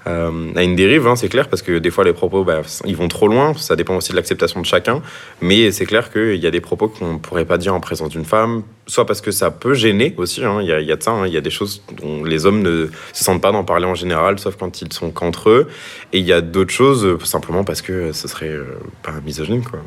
euh, 0.06 0.52
à 0.54 0.62
une 0.62 0.76
dérive, 0.76 1.06
hein, 1.06 1.16
c'est 1.16 1.28
clair, 1.28 1.48
parce 1.48 1.62
que 1.62 1.78
des 1.78 1.90
fois 1.90 2.04
les 2.04 2.12
propos, 2.12 2.44
bah, 2.44 2.62
ils 2.84 2.96
vont 2.96 3.08
trop 3.08 3.28
loin, 3.28 3.54
ça 3.54 3.76
dépend 3.76 3.96
aussi 3.96 4.10
de 4.10 4.16
l'acceptation 4.16 4.60
de 4.60 4.66
chacun, 4.66 5.02
mais 5.40 5.70
c'est 5.72 5.86
clair 5.86 6.12
qu'il 6.12 6.36
y 6.36 6.46
a 6.46 6.50
des 6.50 6.60
propos 6.60 6.88
qu'on 6.88 7.14
ne 7.14 7.18
pourrait 7.18 7.44
pas 7.44 7.58
dire 7.58 7.74
en 7.74 7.80
présence 7.80 8.10
d'une 8.10 8.24
femme, 8.24 8.62
soit 8.86 9.06
parce 9.06 9.20
que 9.20 9.30
ça 9.30 9.50
peut 9.50 9.74
gêner 9.74 10.14
aussi, 10.16 10.44
hein, 10.44 10.60
il 10.60 10.68
y, 10.68 10.72
a, 10.72 10.96
de 10.96 11.02
ça, 11.02 11.12
hein, 11.12 11.26
il 11.26 11.32
y 11.32 11.36
a 11.36 11.40
des 11.40 11.50
choses 11.50 11.82
dont 12.00 12.24
les 12.24 12.46
hommes 12.46 12.62
ne 12.62 12.88
se 13.12 13.24
sentent 13.24 13.42
pas 13.42 13.52
d'en 13.52 13.64
parler 13.64 13.86
en 13.86 13.94
général, 13.94 14.38
sauf 14.38 14.56
quand 14.56 14.82
ils 14.82 14.92
sont 14.92 15.10
qu'entre 15.10 15.50
eux, 15.50 15.68
et 16.12 16.18
il 16.18 16.26
y 16.26 16.32
a 16.32 16.40
d'autres 16.40 16.72
choses, 16.72 17.04
euh, 17.04 17.18
simplement 17.24 17.64
parce 17.64 17.82
que 17.82 18.12
ce 18.12 18.28
serait 18.28 18.48
euh, 18.48 18.78
pas 19.02 19.12
misogyne, 19.24 19.62
quoi. 19.62 19.80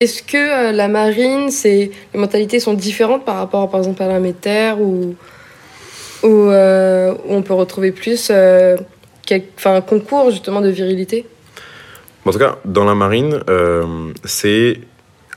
Est-ce 0.00 0.24
que 0.24 0.36
euh, 0.36 0.72
la 0.72 0.88
marine, 0.88 1.50
c'est 1.50 1.92
les 2.12 2.20
mentalités 2.20 2.58
sont 2.58 2.74
différentes 2.74 3.24
par 3.24 3.36
rapport, 3.36 3.70
par 3.70 3.78
exemple, 3.78 4.02
à 4.02 4.20
de 4.20 4.32
terre 4.32 4.80
ou 4.80 5.14
où, 6.24 6.50
euh, 6.50 7.12
où 7.26 7.34
on 7.34 7.42
peut 7.42 7.54
retrouver 7.54 7.92
plus 7.92 8.28
euh, 8.30 8.76
enfin, 9.56 9.76
un 9.76 9.80
concours 9.80 10.30
justement 10.30 10.60
de 10.60 10.68
virilité? 10.68 11.26
En 12.24 12.30
tout 12.30 12.38
cas, 12.38 12.58
dans 12.64 12.84
la 12.84 12.94
marine, 12.94 13.40
euh, 13.50 14.10
c'est 14.24 14.80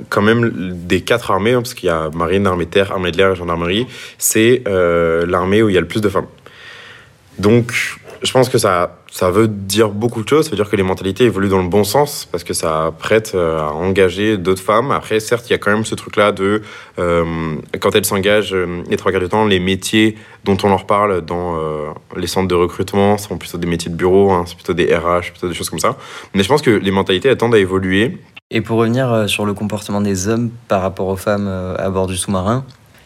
quand 0.09 0.21
même 0.21 0.51
des 0.85 1.01
quatre 1.01 1.31
armées, 1.31 1.53
hein, 1.53 1.61
parce 1.61 1.73
qu'il 1.73 1.87
y 1.87 1.91
a 1.91 2.09
marine, 2.13 2.47
armée 2.47 2.65
terre, 2.65 2.91
armée 2.91 3.11
de 3.11 3.17
l'air 3.17 3.31
et 3.31 3.35
gendarmerie, 3.35 3.87
c'est 4.17 4.63
euh, 4.67 5.25
l'armée 5.25 5.61
où 5.63 5.69
il 5.69 5.75
y 5.75 5.77
a 5.77 5.81
le 5.81 5.87
plus 5.87 6.01
de 6.01 6.09
femmes. 6.09 6.27
Donc, 7.39 7.73
je 8.21 8.31
pense 8.31 8.49
que 8.49 8.57
ça, 8.57 8.97
ça 9.11 9.29
veut 9.31 9.47
dire 9.47 9.89
beaucoup 9.89 10.23
de 10.23 10.29
choses. 10.29 10.45
Ça 10.45 10.51
veut 10.51 10.55
dire 10.55 10.69
que 10.69 10.75
les 10.75 10.83
mentalités 10.83 11.25
évoluent 11.25 11.49
dans 11.49 11.61
le 11.61 11.67
bon 11.67 11.83
sens 11.83 12.27
parce 12.31 12.43
que 12.43 12.53
ça 12.53 12.93
prête 12.97 13.33
euh, 13.35 13.59
à 13.59 13.71
engager 13.71 14.37
d'autres 14.37 14.61
femmes. 14.61 14.91
Après, 14.91 15.19
certes, 15.19 15.49
il 15.49 15.51
y 15.51 15.55
a 15.55 15.57
quand 15.57 15.71
même 15.71 15.85
ce 15.85 15.95
truc-là 15.95 16.31
de 16.31 16.61
euh, 16.99 17.55
quand 17.79 17.95
elles 17.95 18.05
s'engagent, 18.05 18.53
euh, 18.53 18.83
les 18.89 18.97
trois 18.97 19.11
quarts 19.11 19.21
du 19.21 19.29
temps, 19.29 19.45
les 19.45 19.59
métiers 19.59 20.17
dont 20.43 20.57
on 20.63 20.69
leur 20.69 20.85
parle 20.85 21.21
dans 21.21 21.57
les 22.15 22.27
centres 22.27 22.47
de 22.47 22.55
recrutement 22.55 23.17
sont 23.17 23.37
plutôt 23.37 23.57
des 23.57 23.67
métiers 23.67 23.91
de 23.91 23.97
bureau, 23.97 24.31
hein, 24.31 24.45
c'est 24.47 24.55
plutôt 24.55 24.73
des 24.73 24.95
RH, 24.95 25.31
plutôt 25.31 25.49
des 25.49 25.53
choses 25.53 25.69
comme 25.69 25.79
ça. 25.79 25.97
Mais 26.33 26.43
je 26.43 26.47
pense 26.47 26.61
que 26.61 26.71
les 26.71 26.91
mentalités 26.91 27.27
elles 27.27 27.37
tendent 27.37 27.55
à 27.55 27.59
évoluer. 27.59 28.17
Et 28.49 28.61
pour 28.61 28.77
revenir 28.77 29.27
sur 29.27 29.45
le 29.45 29.53
comportement 29.53 29.99
des 29.99 30.29
hommes 30.29 30.49
par 30.69 30.81
rapport 30.81 31.07
aux 31.07 31.17
femmes 31.17 31.47
à 31.77 31.89
bord 31.89 32.07
du 32.07 32.15
sous-marin, 32.15 32.63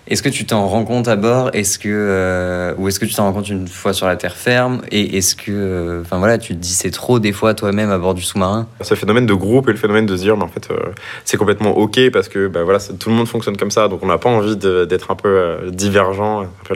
est-ce 0.07 0.23
que 0.23 0.29
tu 0.29 0.45
t'en 0.45 0.67
rends 0.67 0.83
compte 0.83 1.07
à 1.07 1.15
bord? 1.15 1.51
Est-ce 1.53 1.77
que 1.77 1.87
euh, 1.89 2.73
ou 2.77 2.87
est-ce 2.87 2.99
que 2.99 3.05
tu 3.05 3.13
t'en 3.13 3.23
rends 3.25 3.33
compte 3.33 3.49
une 3.49 3.67
fois 3.67 3.93
sur 3.93 4.07
la 4.07 4.15
terre 4.15 4.35
ferme? 4.35 4.81
Et 4.91 5.17
est-ce 5.17 5.35
que, 5.35 5.51
euh, 5.51 6.03
voilà, 6.09 6.37
tu 6.37 6.53
te 6.53 6.59
dis 6.59 6.73
c'est 6.73 6.91
trop 6.91 7.19
des 7.19 7.31
fois 7.31 7.53
toi-même 7.53 7.91
à 7.91 7.97
bord 7.97 8.15
du 8.15 8.23
sous-marin? 8.23 8.67
Ce 8.81 8.95
phénomène 8.95 9.27
de 9.27 9.33
groupe 9.33 9.69
et 9.69 9.71
le 9.71 9.77
phénomène 9.77 10.07
de 10.07 10.15
se 10.17 10.23
dire, 10.23 10.35
mais 10.35 10.43
en 10.43 10.47
fait, 10.47 10.69
euh, 10.71 10.91
c'est 11.23 11.37
complètement 11.37 11.77
ok 11.77 12.09
parce 12.11 12.29
que 12.29 12.47
bah, 12.47 12.63
voilà, 12.63 12.79
tout 12.79 13.09
le 13.09 13.15
monde 13.15 13.27
fonctionne 13.27 13.57
comme 13.57 13.71
ça, 13.71 13.87
donc 13.87 14.01
on 14.01 14.07
n'a 14.07 14.17
pas 14.17 14.29
envie 14.29 14.57
d'être 14.57 15.11
un 15.11 15.15
peu 15.15 15.59
divergent, 15.67 16.41
un 16.41 16.75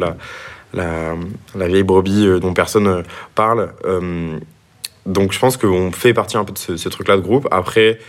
la, 0.74 1.16
la, 1.56 1.68
vieille 1.68 1.84
brebis 1.84 2.40
dont 2.40 2.54
personne 2.54 3.04
parle. 3.34 3.72
Donc 5.06 5.34
je 5.34 5.40
pense 5.40 5.58
qu'on 5.58 5.92
fait 5.92 6.14
partie 6.14 6.38
un 6.38 6.44
peu 6.44 6.54
de 6.54 6.58
ce, 6.58 6.78
ce 6.78 6.90
truc-là 6.90 7.16
de 7.18 7.22
groupe. 7.22 7.48
Après, 7.52 8.00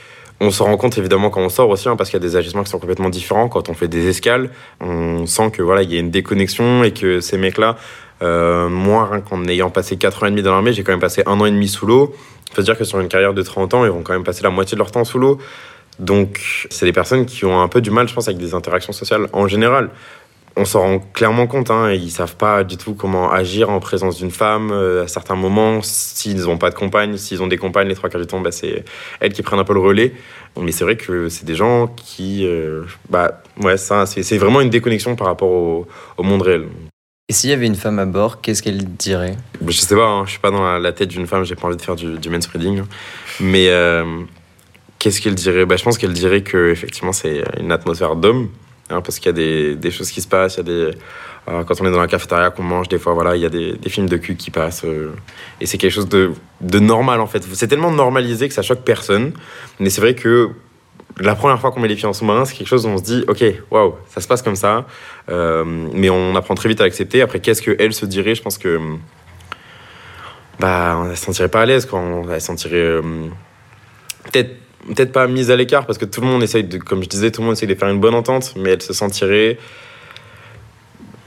on 0.40 0.50
se 0.50 0.62
rend 0.62 0.76
compte 0.76 0.98
évidemment 0.98 1.30
quand 1.30 1.40
on 1.40 1.48
sort 1.48 1.70
aussi, 1.70 1.88
hein, 1.88 1.96
parce 1.96 2.10
qu'il 2.10 2.20
y 2.20 2.22
a 2.24 2.26
des 2.28 2.36
agissements 2.36 2.62
qui 2.62 2.70
sont 2.70 2.78
complètement 2.78 3.08
différents. 3.08 3.48
Quand 3.48 3.68
on 3.68 3.74
fait 3.74 3.88
des 3.88 4.08
escales, 4.08 4.50
on 4.80 5.26
sent 5.26 5.50
que 5.50 5.62
voilà, 5.62 5.82
il 5.82 5.92
y 5.92 5.96
a 5.96 6.00
une 6.00 6.10
déconnexion 6.10 6.84
et 6.84 6.92
que 6.92 7.20
ces 7.20 7.38
mecs-là, 7.38 7.76
euh, 8.22 8.68
moi, 8.68 9.22
qu'en 9.28 9.44
ayant 9.46 9.70
passé 9.70 9.96
4 9.96 10.22
ans 10.22 10.26
et 10.26 10.30
demi 10.30 10.42
dans 10.42 10.52
l'armée, 10.52 10.72
j'ai 10.72 10.82
quand 10.82 10.92
même 10.92 11.00
passé 11.00 11.22
un 11.26 11.40
an 11.40 11.46
et 11.46 11.50
demi 11.50 11.68
sous 11.68 11.86
l'eau. 11.86 12.14
faut 12.52 12.60
se 12.60 12.66
dire 12.66 12.76
que 12.76 12.84
sur 12.84 13.00
une 13.00 13.08
carrière 13.08 13.34
de 13.34 13.42
30 13.42 13.74
ans, 13.74 13.84
ils 13.84 13.90
vont 13.90 14.02
quand 14.02 14.12
même 14.12 14.24
passer 14.24 14.42
la 14.42 14.50
moitié 14.50 14.74
de 14.74 14.78
leur 14.78 14.90
temps 14.90 15.04
sous 15.04 15.18
l'eau. 15.18 15.38
Donc, 15.98 16.66
c'est 16.70 16.84
des 16.84 16.92
personnes 16.92 17.24
qui 17.24 17.46
ont 17.46 17.60
un 17.60 17.68
peu 17.68 17.80
du 17.80 17.90
mal, 17.90 18.06
je 18.06 18.14
pense, 18.14 18.28
avec 18.28 18.38
des 18.38 18.54
interactions 18.54 18.92
sociales 18.92 19.28
en 19.32 19.48
général. 19.48 19.90
On 20.58 20.64
s'en 20.64 20.80
rend 20.80 20.98
clairement 21.12 21.46
compte, 21.46 21.70
hein, 21.70 21.92
ils 21.92 22.10
savent 22.10 22.36
pas 22.36 22.64
du 22.64 22.78
tout 22.78 22.94
comment 22.94 23.30
agir 23.30 23.68
en 23.68 23.78
présence 23.78 24.16
d'une 24.16 24.30
femme 24.30 24.70
euh, 24.72 25.04
à 25.04 25.08
certains 25.08 25.34
moments. 25.36 25.80
S'ils 25.82 26.44
n'ont 26.44 26.56
pas 26.56 26.70
de 26.70 26.74
compagne, 26.74 27.18
s'ils 27.18 27.42
ont 27.42 27.46
des 27.46 27.58
compagnes, 27.58 27.88
les 27.88 27.94
trois 27.94 28.08
quarts 28.08 28.22
du 28.22 28.26
temps, 28.26 28.40
bah, 28.40 28.52
c'est 28.52 28.84
elles 29.20 29.34
qui 29.34 29.42
prennent 29.42 29.58
un 29.60 29.64
peu 29.64 29.74
le 29.74 29.80
relais. 29.80 30.14
Mais 30.58 30.72
c'est 30.72 30.84
vrai 30.84 30.96
que 30.96 31.28
c'est 31.28 31.44
des 31.44 31.54
gens 31.54 31.88
qui, 31.88 32.46
euh, 32.46 32.84
bah, 33.10 33.42
ouais, 33.60 33.76
ça, 33.76 34.06
c'est 34.06 34.38
vraiment 34.38 34.62
une 34.62 34.70
déconnexion 34.70 35.14
par 35.14 35.26
rapport 35.26 35.50
au, 35.50 35.86
au 36.16 36.22
monde 36.22 36.40
réel. 36.40 36.68
Et 37.28 37.34
s'il 37.34 37.50
y 37.50 37.52
avait 37.52 37.66
une 37.66 37.74
femme 37.74 37.98
à 37.98 38.06
bord, 38.06 38.40
qu'est-ce 38.40 38.62
qu'elle 38.62 38.82
dirait? 38.84 39.36
Je 39.66 39.72
sais 39.76 39.94
pas, 39.94 40.06
hein, 40.06 40.22
je 40.24 40.30
suis 40.30 40.38
pas 40.40 40.50
dans 40.50 40.64
la, 40.64 40.78
la 40.78 40.92
tête 40.92 41.08
d'une 41.10 41.26
femme, 41.26 41.44
j'ai 41.44 41.56
pas 41.56 41.66
envie 41.66 41.76
de 41.76 41.82
faire 41.82 41.96
du, 41.96 42.16
du 42.18 42.30
manspreading. 42.30 42.78
hein. 42.78 42.86
Mais 43.40 43.68
euh, 43.68 44.22
qu'est-ce 44.98 45.20
qu'elle 45.20 45.34
dirait? 45.34 45.66
Bah, 45.66 45.76
Je 45.76 45.84
pense 45.84 45.98
qu'elle 45.98 46.14
dirait 46.14 46.40
que 46.42 46.70
effectivement 46.70 47.12
c'est 47.12 47.42
une 47.60 47.72
atmosphère 47.72 48.16
d'homme, 48.16 48.48
hein, 48.90 49.00
parce 49.00 49.18
qu'il 49.18 49.26
y 49.26 49.30
a 49.30 49.32
des, 49.32 49.74
des 49.76 49.90
choses 49.90 50.10
qui 50.10 50.20
se 50.20 50.28
passent, 50.28 50.54
il 50.54 50.58
y 50.58 50.60
a 50.60 50.62
des 50.90 50.98
euh, 51.48 51.62
quand 51.62 51.80
on 51.80 51.86
est 51.86 51.92
dans 51.92 52.00
la 52.00 52.08
cafétéria, 52.08 52.50
qu'on 52.50 52.64
mange, 52.64 52.88
des 52.88 52.98
fois, 52.98 53.14
voilà, 53.14 53.36
il 53.36 53.42
y 53.42 53.46
a 53.46 53.48
des, 53.48 53.76
films 53.88 54.08
de 54.08 54.16
cul 54.16 54.34
qui 54.34 54.50
passent. 54.50 54.84
euh, 54.84 55.12
et 55.60 55.66
c'est 55.66 55.78
quelque 55.78 55.92
chose 55.92 56.08
de, 56.08 56.32
de 56.60 56.78
normal, 56.80 57.20
en 57.20 57.28
fait. 57.28 57.44
C'est 57.54 57.68
tellement 57.68 57.92
normalisé 57.92 58.48
que 58.48 58.54
ça 58.54 58.62
choque 58.62 58.80
personne. 58.82 59.32
Mais 59.78 59.88
c'est 59.88 60.00
vrai 60.00 60.16
que 60.16 60.50
la 61.20 61.36
première 61.36 61.60
fois 61.60 61.70
qu'on 61.70 61.78
met 61.78 61.86
les 61.86 61.94
filles 61.94 62.06
en 62.06 62.12
sous-marin, 62.12 62.44
c'est 62.46 62.56
quelque 62.56 62.66
chose 62.66 62.84
où 62.84 62.88
on 62.88 62.98
se 62.98 63.04
dit, 63.04 63.24
OK, 63.28 63.44
waouh, 63.70 63.94
ça 64.08 64.20
se 64.20 64.26
passe 64.26 64.42
comme 64.42 64.56
ça. 64.56 64.86
Euh, 65.28 65.62
mais 65.94 66.10
on 66.10 66.34
apprend 66.34 66.56
très 66.56 66.68
vite 66.68 66.80
à 66.80 66.84
l'accepter. 66.84 67.22
Après, 67.22 67.38
qu'est-ce 67.38 67.62
qu'elle 67.62 67.92
se 67.94 68.06
dirait? 68.06 68.34
Je 68.34 68.42
pense 68.42 68.58
que. 68.58 68.80
Bah, 70.58 71.04
elle 71.08 71.16
se 71.16 71.24
sentirait 71.26 71.48
pas 71.48 71.62
à 71.62 71.66
l'aise. 71.66 71.86
On- 71.92 72.28
Elle 72.28 72.40
se 72.40 72.46
sentirait. 72.48 73.00
peut-être. 74.24 74.50
Peut-être 74.86 75.12
pas 75.12 75.26
mise 75.26 75.50
à 75.50 75.56
l'écart 75.56 75.86
parce 75.86 75.98
que 75.98 76.04
tout 76.04 76.20
le 76.20 76.26
monde 76.26 76.42
essaye 76.42 76.64
de, 76.64 76.78
comme 76.78 77.02
je 77.02 77.08
disais, 77.08 77.30
tout 77.30 77.40
le 77.40 77.46
monde 77.46 77.56
essaye 77.56 77.68
de 77.68 77.74
faire 77.74 77.88
une 77.88 78.00
bonne 78.00 78.14
entente, 78.14 78.54
mais 78.56 78.70
elle 78.70 78.82
se 78.82 78.92
sentirait 78.92 79.58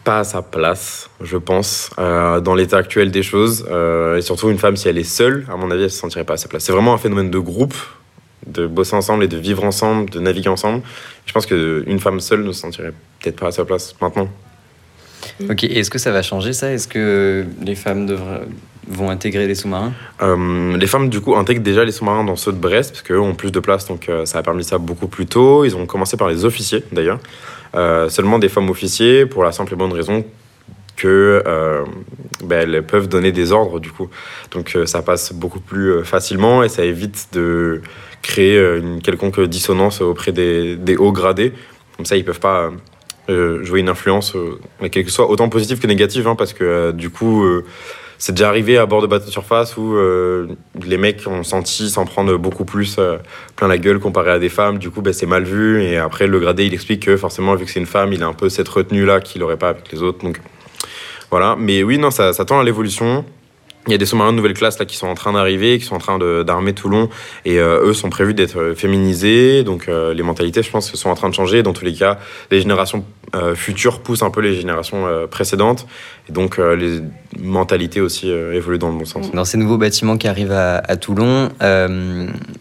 pas 0.04 0.20
à 0.20 0.24
sa 0.24 0.42
place, 0.42 1.10
je 1.22 1.38
pense, 1.38 1.90
euh, 2.00 2.40
dans 2.40 2.56
l'état 2.56 2.78
actuel 2.78 3.12
des 3.12 3.24
choses. 3.24 3.66
Euh, 3.70 4.18
et 4.18 4.22
surtout, 4.22 4.50
une 4.50 4.58
femme, 4.58 4.78
si 4.78 4.88
elle 4.88 4.98
est 4.98 5.04
seule, 5.04 5.46
à 5.52 5.58
mon 5.58 5.72
avis, 5.72 5.84
elle 5.84 5.92
se 5.92 6.00
sentirait 6.00 6.24
pas 6.24 6.34
à 6.36 6.38
sa 6.38 6.48
place. 6.48 6.64
C'est 6.64 6.72
vraiment 6.72 6.94
un 6.94 6.98
phénomène 6.98 7.30
de 7.30 7.40
groupe, 7.40 7.76
de 8.48 8.66
bosser 8.66 8.96
ensemble 8.96 9.24
et 9.24 9.28
de 9.28 9.38
vivre 9.38 9.64
ensemble, 9.64 10.10
de 10.10 10.20
naviguer 10.20 10.50
ensemble. 10.50 10.82
Je 11.26 11.34
pense 11.34 11.46
qu'une 11.46 12.00
femme 12.00 12.20
seule 12.20 12.44
ne 12.44 12.52
se 12.52 12.62
sentirait 12.62 12.94
peut-être 13.22 13.40
pas 13.40 13.48
à 13.48 13.52
sa 13.52 13.66
place 13.66 13.96
maintenant. 14.02 14.30
Ok, 15.50 15.64
et 15.64 15.80
est-ce 15.80 15.90
que 15.90 15.98
ça 16.00 16.12
va 16.12 16.22
changer 16.22 16.54
ça? 16.54 16.72
Est-ce 16.72 16.88
que 16.88 17.46
les 17.62 17.76
femmes 17.76 18.06
devraient- 18.06 18.48
vont 18.88 19.10
intégrer 19.10 19.48
les 19.48 19.56
sous-marins? 19.56 19.94
Euh, 20.22 20.78
les 20.78 20.88
femmes, 20.88 21.10
du 21.10 21.22
coup, 21.22 21.36
intègrent 21.36 21.62
déjà 21.64 21.86
les 21.86 21.92
sous-marins 21.92 22.24
dans 22.24 22.36
ceux 22.36 22.52
de 22.52 22.58
Brest, 22.58 22.92
parce 22.92 23.02
qu'eux 23.04 23.20
ont 23.20 23.36
plus 23.36 23.52
de 23.52 23.60
place, 23.60 23.88
donc 23.88 24.10
euh, 24.10 24.26
ça 24.26 24.40
a 24.40 24.44
permis 24.44 24.64
ça 24.64 24.78
beaucoup 24.78 25.08
plus 25.08 25.26
tôt. 25.26 25.66
Ils 25.66 25.76
ont 25.76 25.86
commencé 25.86 26.18
par 26.18 26.28
les 26.28 26.46
officiers, 26.46 26.84
d'ailleurs. 26.92 27.20
Euh, 27.76 28.10
seulement 28.10 28.40
des 28.40 28.50
femmes 28.50 28.70
officiers, 28.70 29.26
pour 29.26 29.44
la 29.44 29.52
simple 29.52 29.74
et 29.74 29.76
bonne 29.76 29.94
raison 29.94 30.26
que 30.96 31.42
euh, 31.48 31.86
ben, 32.44 32.68
elles 32.70 32.84
peuvent 32.84 33.08
donner 33.08 33.32
des 33.32 33.52
ordres, 33.52 33.80
du 33.80 33.92
coup. 33.92 34.10
Donc 34.52 34.76
euh, 34.76 34.86
ça 34.86 35.02
passe 35.02 35.32
beaucoup 35.34 35.62
plus 35.62 36.04
facilement 36.04 36.62
et 36.64 36.68
ça 36.68 36.84
évite 36.84 37.30
de 37.32 37.82
créer 38.22 38.60
une 38.78 39.02
quelconque 39.02 39.40
dissonance 39.40 40.02
auprès 40.02 40.34
des, 40.34 40.76
des 40.76 40.98
hauts 40.98 41.14
gradés. 41.14 41.54
Comme 41.96 42.06
ça, 42.06 42.18
ils 42.18 42.26
peuvent 42.26 42.42
pas 42.42 42.72
euh, 43.30 43.64
jouer 43.64 43.80
une 43.82 43.90
influence, 43.90 44.36
euh, 44.36 44.60
mais 44.82 44.90
quelle 44.90 45.06
que 45.06 45.12
soit, 45.12 45.30
autant 45.30 45.50
positive 45.50 45.80
que 45.80 45.86
négative, 45.86 46.28
hein, 46.28 46.36
parce 46.36 46.54
que 46.54 46.64
euh, 46.64 46.92
du 46.92 47.12
coup, 47.12 47.46
c'est 48.18 48.34
déjà 48.34 48.50
arrivé 48.50 48.78
à 48.78 48.86
bord 48.86 49.02
de 49.02 49.08
bateaux 49.08 49.28
de 49.28 49.32
surface 49.32 49.78
où 49.78 49.96
les 50.84 50.98
mecs 50.98 51.26
ont 51.28 51.44
senti 51.44 51.90
s'en 51.90 52.06
prendre 52.06 52.36
beaucoup 52.38 52.66
plus 52.66 53.00
plein 53.56 53.68
la 53.68 53.78
gueule 53.78 54.00
comparé 54.00 54.32
à 54.32 54.40
des 54.40 54.50
femmes. 54.50 54.78
Du 54.78 54.90
coup, 54.90 55.02
ben, 55.02 55.14
c'est 55.14 55.26
mal 55.26 55.44
vu. 55.44 55.82
Et 55.84 55.98
après, 55.98 56.28
le 56.28 56.40
gradé, 56.40 56.66
il 56.66 56.74
explique 56.74 57.06
que 57.06 57.16
forcément, 57.16 57.56
vu 57.56 57.66
que 57.66 57.72
c'est 57.72 57.80
une 57.80 57.86
femme, 57.86 58.12
il 58.12 58.22
a 58.24 58.28
un 58.28 58.34
peu 58.34 58.50
cette 58.50 58.68
retenue-là 58.68 59.22
qu'il 59.22 59.42
n'aurait 59.42 59.58
pas 59.58 59.70
avec 59.70 59.92
les 59.92 60.02
autres. 60.02 60.24
Donc 60.26 60.42
voilà. 61.32 61.56
Mais 61.58 61.84
oui, 61.84 61.98
non, 61.98 62.12
ça, 62.12 62.34
ça 62.34 62.44
tend 62.44 62.60
à 62.60 62.64
l'évolution. 62.64 63.24
Il 63.90 63.94
y 63.94 63.96
a 63.96 63.98
des 63.98 64.06
sous-marins 64.06 64.32
de 64.32 64.38
nouvelle 64.38 64.54
classe 64.54 64.78
là, 64.78 64.86
qui 64.86 64.96
sont 64.96 65.08
en 65.08 65.16
train 65.16 65.34
d'arriver, 65.34 65.80
qui 65.80 65.86
sont 65.86 65.96
en 65.96 66.00
train 66.00 66.20
d'armer 66.44 66.74
Toulon, 66.74 67.10
et 67.44 67.58
euh, 67.58 67.88
eux 67.88 67.94
sont 67.94 68.12
prévus 68.12 68.36
d'être 68.36 68.60
euh, 68.60 68.76
féminisés. 68.76 69.64
Donc 69.64 69.88
euh, 69.88 70.14
les 70.14 70.22
mentalités, 70.22 70.62
je 70.62 70.70
pense, 70.70 70.94
sont 70.94 71.10
en 71.10 71.16
train 71.16 71.28
de 71.28 71.34
changer. 71.34 71.64
Dans 71.64 71.74
tous 71.74 71.86
les 71.86 71.96
cas, 71.96 72.20
les 72.52 72.62
générations 72.62 73.04
euh, 73.36 73.56
futures 73.56 74.02
poussent 74.02 74.22
un 74.22 74.30
peu 74.30 74.42
les 74.42 74.54
générations 74.54 75.08
précédentes, 75.32 75.88
et 76.30 76.32
donc 76.32 76.60
les 76.60 77.02
mentalités 77.40 78.00
aussi 78.00 78.30
évoluent 78.30 78.78
dans 78.78 78.92
le 78.92 78.98
bon 79.00 79.06
sens. 79.06 79.32
Dans 79.32 79.44
ces 79.44 79.58
nouveaux 79.58 79.78
bâtiments 79.78 80.18
qui 80.18 80.28
arrivent 80.28 80.52
à, 80.52 80.78
à 80.78 80.96
Toulon, 80.96 81.50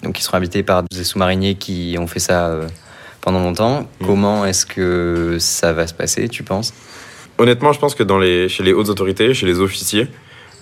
donc 0.02 0.14
qui 0.14 0.22
seront 0.22 0.38
habités 0.38 0.62
par 0.62 0.84
des 0.84 1.04
sous-mariniers 1.04 1.56
qui 1.56 1.96
ont 1.98 2.06
fait 2.06 2.20
ça 2.20 2.58
pendant 3.20 3.40
longtemps, 3.40 3.86
comment 4.04 4.46
est-ce 4.46 4.64
que 4.64 5.36
ça 5.38 5.74
va 5.74 5.86
se 5.86 5.94
passer, 5.94 6.28
tu 6.28 6.42
penses? 6.42 6.72
Honnêtement, 7.36 7.72
je 7.72 7.80
pense 7.80 7.94
que 7.94 8.02
dans 8.02 8.18
les, 8.18 8.48
chez 8.48 8.62
les 8.62 8.72
hautes 8.72 8.88
autorités, 8.88 9.34
chez 9.34 9.46
les 9.46 9.60
officiers, 9.60 10.08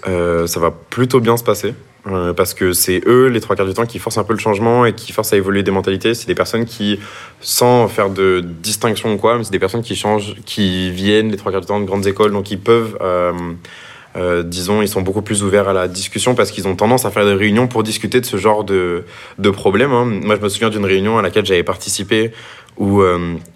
euh, 0.07 0.47
ça 0.47 0.61
va 0.61 0.71
plutôt 0.71 1.21
bien 1.21 1.37
se 1.37 1.45
passer. 1.45 1.75
euh, 2.09 2.33
parce 2.33 2.55
que 2.55 2.73
c'est 2.73 3.03
eux, 3.07 3.27
les 3.27 3.41
trois 3.41 3.57
quarts 3.57 3.67
du 3.67 3.75
temps, 3.75 3.85
qui 3.87 3.99
forcent 3.99 4.19
un 4.19 4.23
peu 4.25 4.33
le 4.33 4.39
changement 4.39 4.87
et 4.87 4.93
qui 4.93 5.11
forcent 5.13 5.33
à 5.33 5.37
évoluer 5.37 5.65
des 5.65 5.73
mentalités. 5.73 6.15
C'est 6.15 6.29
des 6.29 6.37
personnes 6.37 6.65
qui, 6.65 7.01
sans 7.41 7.89
faire 7.89 8.11
de 8.11 8.41
distinction 8.41 9.13
ou 9.15 9.17
quoi, 9.17 9.37
mais 9.39 9.43
c'est 9.45 9.51
des 9.51 9.59
personnes 9.59 9.83
qui 9.83 9.97
changent, 9.97 10.37
qui 10.45 10.91
viennent 10.93 11.31
les 11.33 11.37
trois 11.37 11.51
quarts 11.51 11.63
du 11.63 11.67
temps 11.67 11.81
de 11.81 11.85
grandes 11.85 12.07
écoles, 12.07 12.31
donc 12.31 12.53
ils 12.53 12.61
peuvent, 12.61 12.97
euh, 13.03 14.43
disons, 14.45 14.83
ils 14.83 14.89
sont 14.89 15.03
beaucoup 15.03 15.21
plus 15.23 15.43
ouverts 15.43 15.69
à 15.69 15.73
la 15.73 15.89
discussion 15.89 16.37
parce 16.37 16.53
qu'ils 16.53 16.69
ont 16.69 16.77
tendance 16.77 17.05
à 17.05 17.11
faire 17.11 17.25
des 17.25 17.35
réunions 17.35 17.67
pour 17.67 17.83
discuter 17.83 18.21
de 18.21 18.27
ce 18.27 18.37
genre 18.37 18.63
de, 18.63 19.05
de 19.39 19.51
problèmes. 19.51 19.93
hein. 19.93 20.05
Moi, 20.05 20.37
je 20.37 20.41
me 20.43 20.49
souviens 20.49 20.71
d'une 20.71 20.85
réunion 20.87 21.19
à 21.19 21.23
laquelle 21.23 21.45
j'avais 21.45 21.65
participé 21.65 22.31
où 22.79 23.03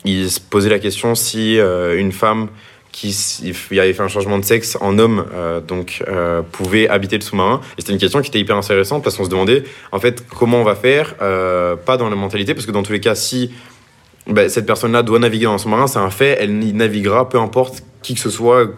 ils 0.05 0.31
se 0.31 0.41
posaient 0.41 0.71
la 0.71 0.79
question 0.79 1.15
si 1.15 1.59
une 1.59 2.11
femme 2.11 2.49
qui 2.93 3.17
il 3.71 3.81
avait 3.81 3.93
fait 3.93 4.03
un 4.03 4.09
changement 4.09 4.39
de 4.39 4.45
sexe 4.45 4.77
en 4.81 4.99
homme, 4.99 5.25
euh, 5.33 5.61
donc 5.61 6.03
euh, 6.09 6.43
pouvait 6.43 6.89
habiter 6.89 7.17
le 7.17 7.23
sous-marin. 7.23 7.61
Et 7.79 7.81
c'était 7.81 7.93
une 7.93 7.99
question 7.99 8.21
qui 8.21 8.29
était 8.29 8.41
hyper 8.41 8.57
intéressante 8.57 9.03
parce 9.03 9.17
qu'on 9.17 9.25
se 9.25 9.31
demandait 9.31 9.65
en 9.93 10.01
fait 10.01 10.25
comment 10.29 10.61
on 10.61 10.65
va 10.65 10.75
faire, 10.75 11.15
euh, 11.23 11.77
pas 11.77 11.97
dans 11.97 12.11
la 12.11 12.17
mentalité, 12.17 12.55
parce 12.55 12.67
que 12.67 12.73
dans 12.73 12.83
tous 12.83 12.93
les 12.93 13.01
cas, 13.01 13.15
si 13.15 13.53
ben, 14.27 14.49
cette 14.49 14.67
personne-là 14.67 15.03
doit 15.03 15.19
naviguer 15.19 15.45
dans 15.45 15.55
un 15.55 15.59
sous-marin, 15.59 15.87
c'est 15.87 15.99
un 15.99 16.11
fait, 16.11 16.37
elle 16.41 16.63
y 16.63 16.73
naviguera, 16.73 17.29
peu 17.29 17.39
importe 17.39 17.83
qui 18.03 18.15
que 18.15 18.21
ce 18.21 18.31
soit 18.31 18.71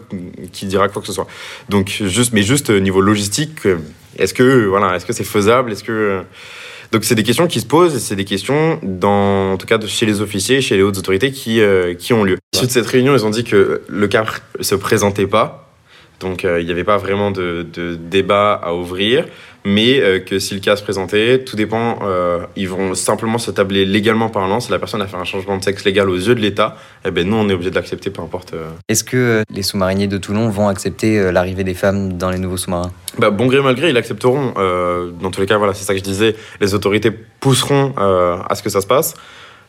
qui 0.51 0.65
dira 0.65 0.89
quoi 0.89 1.01
que 1.01 1.07
ce 1.07 1.13
soit. 1.13 1.27
Donc 1.69 1.87
juste, 1.87 2.33
mais 2.33 2.43
juste 2.43 2.69
niveau 2.69 3.01
logistique, 3.01 3.67
est-ce 4.17 4.33
que 4.33 4.65
voilà, 4.65 4.95
est-ce 4.95 5.05
que 5.05 5.13
c'est 5.13 5.23
faisable, 5.23 5.71
est-ce 5.71 5.83
que 5.83 6.23
donc 6.93 7.05
c'est 7.05 7.15
des 7.15 7.23
questions 7.23 7.47
qui 7.47 7.59
se 7.59 7.65
posent 7.65 7.95
et 7.95 7.99
c'est 7.99 8.15
des 8.15 8.23
questions 8.23 8.79
dans 8.83 9.53
en 9.53 9.57
tout 9.57 9.65
cas 9.65 9.79
chez 9.87 10.05
les 10.05 10.21
officiers, 10.21 10.61
chez 10.61 10.77
les 10.77 10.83
hautes 10.83 10.99
autorités 10.99 11.31
qui 11.31 11.59
euh, 11.59 11.95
qui 11.95 12.13
ont 12.13 12.23
lieu. 12.23 12.37
Suite 12.55 12.67
de 12.67 12.73
cette 12.73 12.85
réunion, 12.85 13.15
ils 13.15 13.25
ont 13.25 13.31
dit 13.31 13.43
que 13.43 13.81
le 13.87 14.07
cas 14.07 14.25
se 14.61 14.75
présentait 14.75 15.25
pas. 15.25 15.71
Donc 16.19 16.45
euh, 16.45 16.61
il 16.61 16.67
n'y 16.67 16.71
avait 16.71 16.83
pas 16.83 16.97
vraiment 16.97 17.31
de, 17.31 17.65
de 17.73 17.95
débat 17.95 18.53
à 18.53 18.73
ouvrir, 18.75 19.25
mais 19.65 19.99
euh, 19.99 20.19
que 20.19 20.39
si 20.39 20.53
le 20.53 20.59
cas 20.59 20.75
se 20.75 20.83
présentait, 20.83 21.43
tout 21.43 21.55
dépend, 21.55 21.99
euh, 22.03 22.39
ils 22.55 22.67
vont 22.69 22.95
simplement 22.95 23.37
se 23.37 23.51
tabler 23.51 23.85
légalement 23.85 24.29
parlant. 24.29 24.59
Si 24.59 24.71
la 24.71 24.79
personne 24.79 25.01
a 25.01 25.07
fait 25.07 25.17
un 25.17 25.23
changement 25.23 25.57
de 25.57 25.63
sexe 25.63 25.83
légal 25.85 26.09
aux 26.09 26.15
yeux 26.15 26.35
de 26.35 26.41
l'État, 26.41 26.77
eh 27.05 27.11
ben 27.11 27.27
nous 27.27 27.35
on 27.37 27.47
est 27.49 27.53
obligé 27.53 27.69
de 27.69 27.75
l'accepter, 27.75 28.09
peu 28.09 28.21
importe. 28.21 28.53
euh. 28.53 28.69
Est-ce 28.89 29.03
que 29.03 29.17
euh, 29.17 29.43
les 29.49 29.63
sous-mariniers 29.63 30.07
de 30.07 30.17
Toulon 30.17 30.49
vont 30.49 30.67
accepter 30.67 31.19
euh, 31.19 31.31
l'arrivée 31.31 31.63
des 31.63 31.73
femmes 31.73 32.13
dans 32.13 32.29
les 32.29 32.39
nouveaux 32.39 32.57
sous-marins? 32.57 32.91
Bah, 33.17 33.29
bon 33.29 33.47
gré 33.47 33.61
mal 33.61 33.75
gré, 33.75 33.89
ils 33.89 33.95
l'accepteront. 33.95 34.53
Euh, 34.57 35.11
dans 35.21 35.31
tous 35.31 35.41
les 35.41 35.47
cas, 35.47 35.57
voilà, 35.57 35.73
c'est 35.73 35.85
ça 35.85 35.93
que 35.93 35.99
je 35.99 36.03
disais. 36.03 36.35
Les 36.59 36.73
autorités 36.73 37.11
pousseront 37.11 37.93
euh, 37.99 38.37
à 38.49 38.55
ce 38.55 38.63
que 38.63 38.69
ça 38.69 38.81
se 38.81 38.87
passe. 38.87 39.13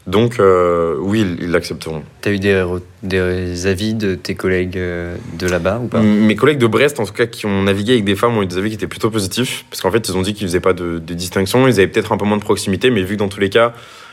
Donc 0.06 0.38
euh, 0.38 0.96
oui, 1.00 1.25
ils 1.40 1.50
l'accepteront. 1.50 2.02
T'as 2.20 2.30
eu 2.32 2.38
des, 2.38 3.66
avis 3.66 3.94
de 3.94 4.14
tes 4.14 4.34
collègues 4.34 4.76
euh, 4.76 5.16
de 5.38 5.46
là-bas 5.46 5.80
ou 5.82 5.88
pas? 5.88 6.00
Mes 6.00 6.37
collègues 6.37 6.58
de 6.58 6.66
Brest, 6.66 7.00
en 7.00 7.06
tout 7.06 7.14
cas, 7.14 7.26
qui 7.26 7.46
ont 7.46 7.62
navigué 7.62 7.92
avec 7.92 8.04
des 8.04 8.14
femmes, 8.14 8.37
ont 8.37 8.42
eu 8.42 8.46
des 8.46 8.58
avis 8.58 8.68
qui 8.70 8.75
étaient 8.75 8.87
plutôt 8.87 9.11
positifs. 9.11 9.64
Parce 9.70 9.80
qu'en 9.80 9.90
fait, 9.90 10.06
ils 10.08 10.16
ont 10.16 10.23
dit 10.23 10.34
qu'ils 10.34 10.46
faisaient 10.46 10.61
pas 10.61 10.75
de, 10.75 10.99
de 10.99 11.14
distinction. 11.14 11.66
Ils 11.68 11.75
avaient 11.75 11.87
peut-être 11.87 12.12
un 12.12 12.18
peu 12.18 12.26
moins 12.26 12.37
de 12.37 12.42
proximité, 12.42 12.90
mais 12.90 13.02
vu 13.02 13.14
que 13.14 13.20
dans 13.20 13.28
tous 13.28 13.40
les 13.40 13.49
cas, 13.49 13.73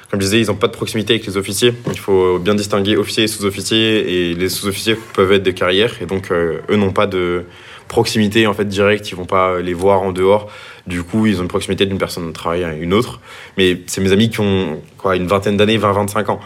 comme 0.10 0.21
je 0.21 0.25
disais, 0.25 0.41
ils 0.41 0.48
n'ont 0.48 0.55
pas 0.55 0.67
de 0.67 0.74
proximité 0.74 1.13
avec 1.13 1.25
les 1.25 1.36
officiers. 1.38 1.74
Il 1.89 2.00
faut 2.00 2.38
bien 2.38 2.55
distinguer 2.55 2.98
officiers 2.98 3.24
et 3.24 3.27
sous-officiers. 3.27 4.29
Et 4.29 4.33
les 4.33 4.50
sous-officiers 4.50 4.98
peuvent 5.13 5.31
être 5.33 5.43
de 5.43 5.51
carrière. 5.51 5.93
Et 6.01 6.05
donc, 6.05 6.31
euh, 6.31 6.60
eux 6.69 6.75
n'ont 6.77 6.91
pas 6.91 7.07
de 7.07 7.43
proximité 7.88 8.48
en 8.48 8.53
fait 8.53 8.65
directe. 8.65 9.10
Ils 9.10 9.15
vont 9.15 9.25
pas 9.25 9.60
les 9.60 9.74
voir 9.74 10.01
en 10.01 10.12
dehors. 10.13 10.50
Du 10.88 11.03
coup, 11.03 11.25
ils 11.27 11.39
ont 11.39 11.43
une 11.43 11.47
proximité 11.47 11.85
d'une 11.85 11.97
personne 11.97 12.27
de 12.27 12.31
travail 12.33 12.63
à 12.63 12.73
une 12.73 12.93
autre. 12.93 13.19
Mais 13.57 13.81
c'est 13.88 14.01
mes 14.01 14.11
amis 14.11 14.29
qui 14.29 14.39
ont 14.39 14.81
quoi, 14.97 15.15
une 15.15 15.27
vingtaine 15.27 15.57
d'années, 15.57 15.77
20-25 15.77 16.29
ans. 16.31 16.39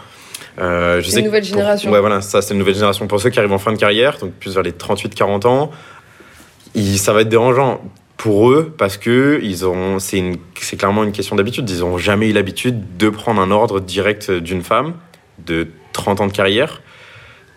Euh, 0.58 1.00
je 1.00 1.06
C'est 1.06 1.12
sais 1.14 1.18
une 1.20 1.26
nouvelle 1.26 1.42
pour- 1.42 1.50
génération. 1.50 1.90
Ouais, 1.90 2.00
voilà, 2.00 2.20
ça, 2.20 2.42
c'est 2.42 2.52
une 2.54 2.58
nouvelle 2.58 2.74
génération. 2.74 3.06
Pour 3.06 3.20
ceux 3.20 3.30
qui 3.30 3.38
arrivent 3.38 3.52
en 3.52 3.58
fin 3.58 3.72
de 3.72 3.78
carrière, 3.78 4.18
donc 4.18 4.32
plus 4.32 4.54
vers 4.54 4.62
les 4.62 4.72
38-40 4.72 5.46
ans, 5.46 5.70
ils- 6.74 6.98
ça 6.98 7.12
va 7.12 7.22
être 7.22 7.28
dérangeant 7.28 7.80
pour 8.16 8.50
eux 8.50 8.74
parce 8.76 8.96
que 8.96 9.40
ils 9.42 9.66
ont, 9.66 9.98
c'est, 9.98 10.18
une, 10.18 10.36
c'est 10.60 10.76
clairement 10.76 11.04
une 11.04 11.12
question 11.12 11.36
d'habitude. 11.36 11.68
Ils 11.68 11.80
n'ont 11.80 11.98
jamais 11.98 12.28
eu 12.30 12.32
l'habitude 12.32 12.96
de 12.96 13.08
prendre 13.10 13.40
un 13.40 13.50
ordre 13.50 13.80
direct 13.80 14.30
d'une 14.30 14.62
femme 14.62 14.94
de 15.46 15.68
30 15.92 16.20
ans 16.20 16.26
de 16.26 16.32
carrière. 16.32 16.80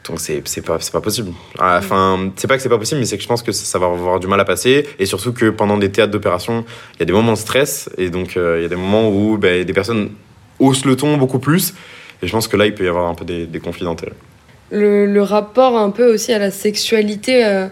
Donc 0.08 0.20
c'est 0.20 0.41
pas 0.65 0.79
pas 0.91 1.01
possible. 1.01 1.32
Enfin, 1.60 2.32
c'est 2.36 2.48
pas 2.48 2.56
que 2.58 2.63
c'est 2.63 2.70
pas 2.70 2.77
possible, 2.79 3.00
mais 3.00 3.06
c'est 3.06 3.18
que 3.18 3.24
je 3.24 3.27
pense 3.27 3.44
que 3.44 3.51
ça 3.51 3.77
va 3.77 3.88
avoir 3.88 4.20
du 4.20 4.27
mal 4.27 4.39
à 4.39 4.46
passer. 4.46 4.88
Et 4.98 5.06
surtout 5.06 5.34
que 5.34 5.50
pendant 5.51 5.77
des 5.77 5.91
théâtres 5.91 6.12
d'opération, 6.12 6.65
il 6.96 7.00
y 7.01 7.03
a 7.03 7.06
des 7.06 7.13
moments 7.13 7.34
de 7.34 7.38
stress. 7.38 7.89
Et 7.98 8.10
donc 8.10 8.36
euh, 8.38 8.58
il 8.60 8.63
y 8.63 8.65
a 8.65 8.70
des 8.70 8.75
moments 8.75 9.10
où 9.10 9.38
ben, 9.38 9.63
des 9.63 9.74
personnes 9.74 10.12
haussent 10.58 10.86
le 10.86 10.96
ton 10.96 11.18
beaucoup 11.18 11.39
plus. 11.39 11.74
Et 12.24 12.27
je 12.27 12.32
pense 12.32 12.48
que 12.48 12.58
là 12.58 12.65
il 12.65 12.74
peut 12.74 12.86
y 12.86 12.88
avoir 12.88 13.08
un 13.08 13.13
peu 13.13 13.24
des, 13.25 13.46
des 13.46 13.60
conflits 13.60 13.86
d'intérêts. 13.86 14.13
Le, 14.72 15.06
le 15.06 15.22
rapport 15.22 15.77
un 15.77 15.91
peu 15.91 16.12
aussi 16.13 16.32
à 16.34 16.39
la 16.39 16.50
sexualité 16.51 17.46
euh, 17.46 17.68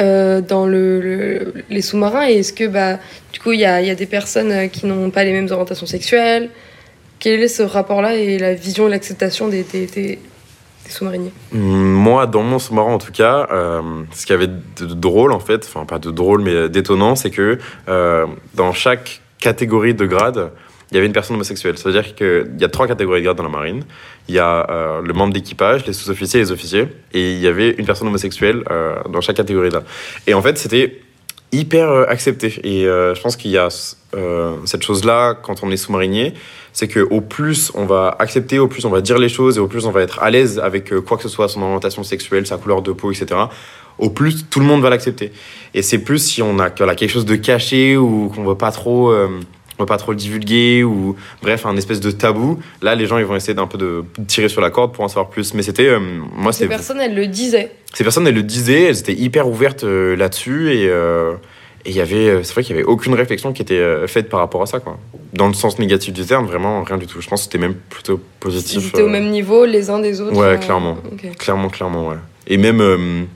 euh, 0.00 0.40
dans 0.40 0.66
le, 0.66 1.00
le- 1.00 1.54
les 1.70 1.80
sous-marins. 1.82 2.28
Et 2.28 2.40
est-ce 2.40 2.52
que 2.52 2.66
bah 2.66 2.98
du 3.32 3.40
coup 3.40 3.52
il 3.52 3.60
y 3.60 3.64
a, 3.64 3.80
y 3.80 3.90
a 3.90 3.94
des 3.94 4.06
personnes 4.06 4.68
qui 4.68 4.84
n'ont 4.86 5.10
pas 5.10 5.24
les 5.24 5.32
mêmes 5.32 5.48
orientations 5.50 5.86
sexuelles? 5.86 6.50
Quel 7.18 7.40
est 7.40 7.48
ce 7.48 7.62
rapport-là 7.62 8.16
et 8.16 8.36
la 8.38 8.52
vision 8.52 8.88
et 8.88 8.90
l'acceptation 8.90 9.48
des- 9.48 9.64
des 10.84 10.90
sous-mariniers 10.90 11.32
Moi, 11.52 12.26
dans 12.26 12.42
mon 12.42 12.58
sous-marin 12.58 12.92
en 12.92 12.98
tout 12.98 13.12
cas, 13.12 13.46
euh, 13.50 13.80
ce 14.12 14.26
qu'il 14.26 14.34
y 14.34 14.36
avait 14.36 14.48
de 14.48 14.86
drôle 14.86 15.32
en 15.32 15.40
fait, 15.40 15.64
enfin 15.66 15.86
pas 15.86 15.98
de 15.98 16.10
drôle 16.10 16.42
mais 16.42 16.68
d'étonnant, 16.68 17.16
c'est 17.16 17.30
que 17.30 17.58
euh, 17.88 18.26
dans 18.54 18.72
chaque 18.72 19.20
catégorie 19.38 19.94
de 19.94 20.06
grade, 20.06 20.50
il 20.90 20.94
y 20.96 20.98
avait 20.98 21.06
une 21.06 21.12
personne 21.12 21.36
homosexuelle. 21.36 21.78
C'est-à-dire 21.78 22.14
qu'il 22.14 22.54
y 22.58 22.64
a 22.64 22.68
trois 22.68 22.86
catégories 22.86 23.20
de 23.20 23.24
grade 23.24 23.36
dans 23.38 23.44
la 23.44 23.48
marine. 23.48 23.82
Il 24.28 24.34
y 24.34 24.38
a 24.38 24.70
euh, 24.70 25.00
le 25.00 25.12
membre 25.14 25.32
d'équipage, 25.32 25.86
les 25.86 25.94
sous-officiers 25.94 26.40
les 26.40 26.52
officiers. 26.52 26.86
Et 27.14 27.32
il 27.32 27.38
y 27.38 27.46
avait 27.46 27.70
une 27.70 27.86
personne 27.86 28.08
homosexuelle 28.08 28.62
dans 29.08 29.20
chaque 29.22 29.36
catégorie 29.36 29.70
là. 29.70 29.82
Et 30.26 30.34
en 30.34 30.42
fait, 30.42 30.58
c'était 30.58 31.00
hyper 31.52 31.88
euh, 31.88 32.04
accepté. 32.08 32.60
Et 32.64 32.86
euh, 32.86 33.14
je 33.14 33.20
pense 33.20 33.36
qu'il 33.36 33.50
y 33.50 33.58
a 33.58 33.68
euh, 34.14 34.56
cette 34.64 34.82
chose-là 34.82 35.34
quand 35.34 35.62
on 35.62 35.70
est 35.70 35.76
sous-marinier, 35.76 36.34
c'est 36.72 36.88
que 36.88 37.00
au 37.00 37.20
plus 37.20 37.70
on 37.74 37.84
va 37.84 38.16
accepter, 38.18 38.58
au 38.58 38.66
plus 38.66 38.84
on 38.84 38.90
va 38.90 39.00
dire 39.00 39.18
les 39.18 39.28
choses 39.28 39.58
et 39.58 39.60
au 39.60 39.68
plus 39.68 39.86
on 39.86 39.90
va 39.90 40.00
être 40.00 40.22
à 40.22 40.30
l'aise 40.30 40.58
avec 40.58 40.98
quoi 41.00 41.18
que 41.18 41.22
ce 41.22 41.28
soit, 41.28 41.48
son 41.48 41.62
orientation 41.62 42.02
sexuelle, 42.02 42.46
sa 42.46 42.56
couleur 42.56 42.82
de 42.82 42.92
peau, 42.92 43.12
etc. 43.12 43.40
Au 43.98 44.08
plus 44.08 44.48
tout 44.48 44.60
le 44.60 44.66
monde 44.66 44.80
va 44.80 44.88
l'accepter. 44.88 45.32
Et 45.74 45.82
c'est 45.82 45.98
plus 45.98 46.18
si 46.18 46.42
on 46.42 46.58
a 46.58 46.70
quelque 46.70 47.08
chose 47.08 47.26
de 47.26 47.36
caché 47.36 47.96
ou 47.96 48.32
qu'on 48.34 48.44
veut 48.44 48.56
pas 48.56 48.72
trop. 48.72 49.14
On 49.78 49.82
veut 49.82 49.86
pas 49.86 49.96
trop 49.96 50.12
le 50.12 50.18
divulguer 50.18 50.84
ou 50.84 51.16
bref 51.42 51.66
un 51.66 51.76
espèce 51.76 52.00
de 52.00 52.10
tabou 52.10 52.58
là 52.82 52.94
les 52.94 53.06
gens 53.06 53.18
ils 53.18 53.24
vont 53.24 53.36
essayer 53.36 53.54
d'un 53.54 53.66
peu 53.66 53.78
de 53.78 54.04
tirer 54.26 54.48
sur 54.48 54.60
la 54.60 54.70
corde 54.70 54.92
pour 54.92 55.04
en 55.04 55.08
savoir 55.08 55.28
plus 55.30 55.54
mais 55.54 55.62
c'était 55.62 55.88
euh, 55.88 55.98
moi 56.34 56.52
ces 56.52 56.68
personnes 56.68 57.00
elles 57.00 57.14
le 57.14 57.26
disaient 57.26 57.70
ces 57.94 58.04
personnes, 58.04 58.26
elles 58.26 58.34
le 58.34 58.42
disaient, 58.42 58.84
elles 58.84 58.98
étaient 59.00 59.14
hyper 59.14 59.48
ouvertes 59.48 59.84
euh, 59.84 60.16
là-dessus 60.16 60.72
et 60.72 60.88
euh, 60.88 61.34
il 61.84 61.92
y 61.92 62.00
avait, 62.00 62.28
euh, 62.28 62.42
c'est 62.42 62.54
vrai 62.54 62.62
qu'il 62.62 62.74
y 62.74 62.78
avait 62.78 62.88
aucune 62.88 63.14
réflexion 63.14 63.52
qui 63.52 63.60
était 63.60 64.06
faite 64.06 64.28
par 64.28 64.40
rapport 64.40 64.62
à 64.62 64.66
ça, 64.66 64.80
quoi. 64.80 64.98
Dans 65.32 65.48
le 65.48 65.54
sens 65.54 65.78
négatif 65.78 66.14
du 66.14 66.24
terme, 66.24 66.46
vraiment 66.46 66.82
rien 66.84 66.96
du 66.96 67.06
tout. 67.06 67.20
Je 67.20 67.28
pense 67.28 67.40
que 67.40 67.44
c'était 67.44 67.58
même 67.58 67.74
plutôt 67.74 68.14
ils 68.18 68.40
positif. 68.40 68.88
étaient 68.88 69.02
au 69.02 69.08
même 69.08 69.30
niveau 69.30 69.64
les 69.66 69.90
uns 69.90 69.98
des 69.98 70.20
autres 70.20 70.36
Ouais, 70.36 70.58
clairement. 70.58 70.96
Clairement, 71.38 71.68
clairement, 71.68 72.08
ouais. 72.08 72.16
Et 72.46 72.56
même, 72.56 73.26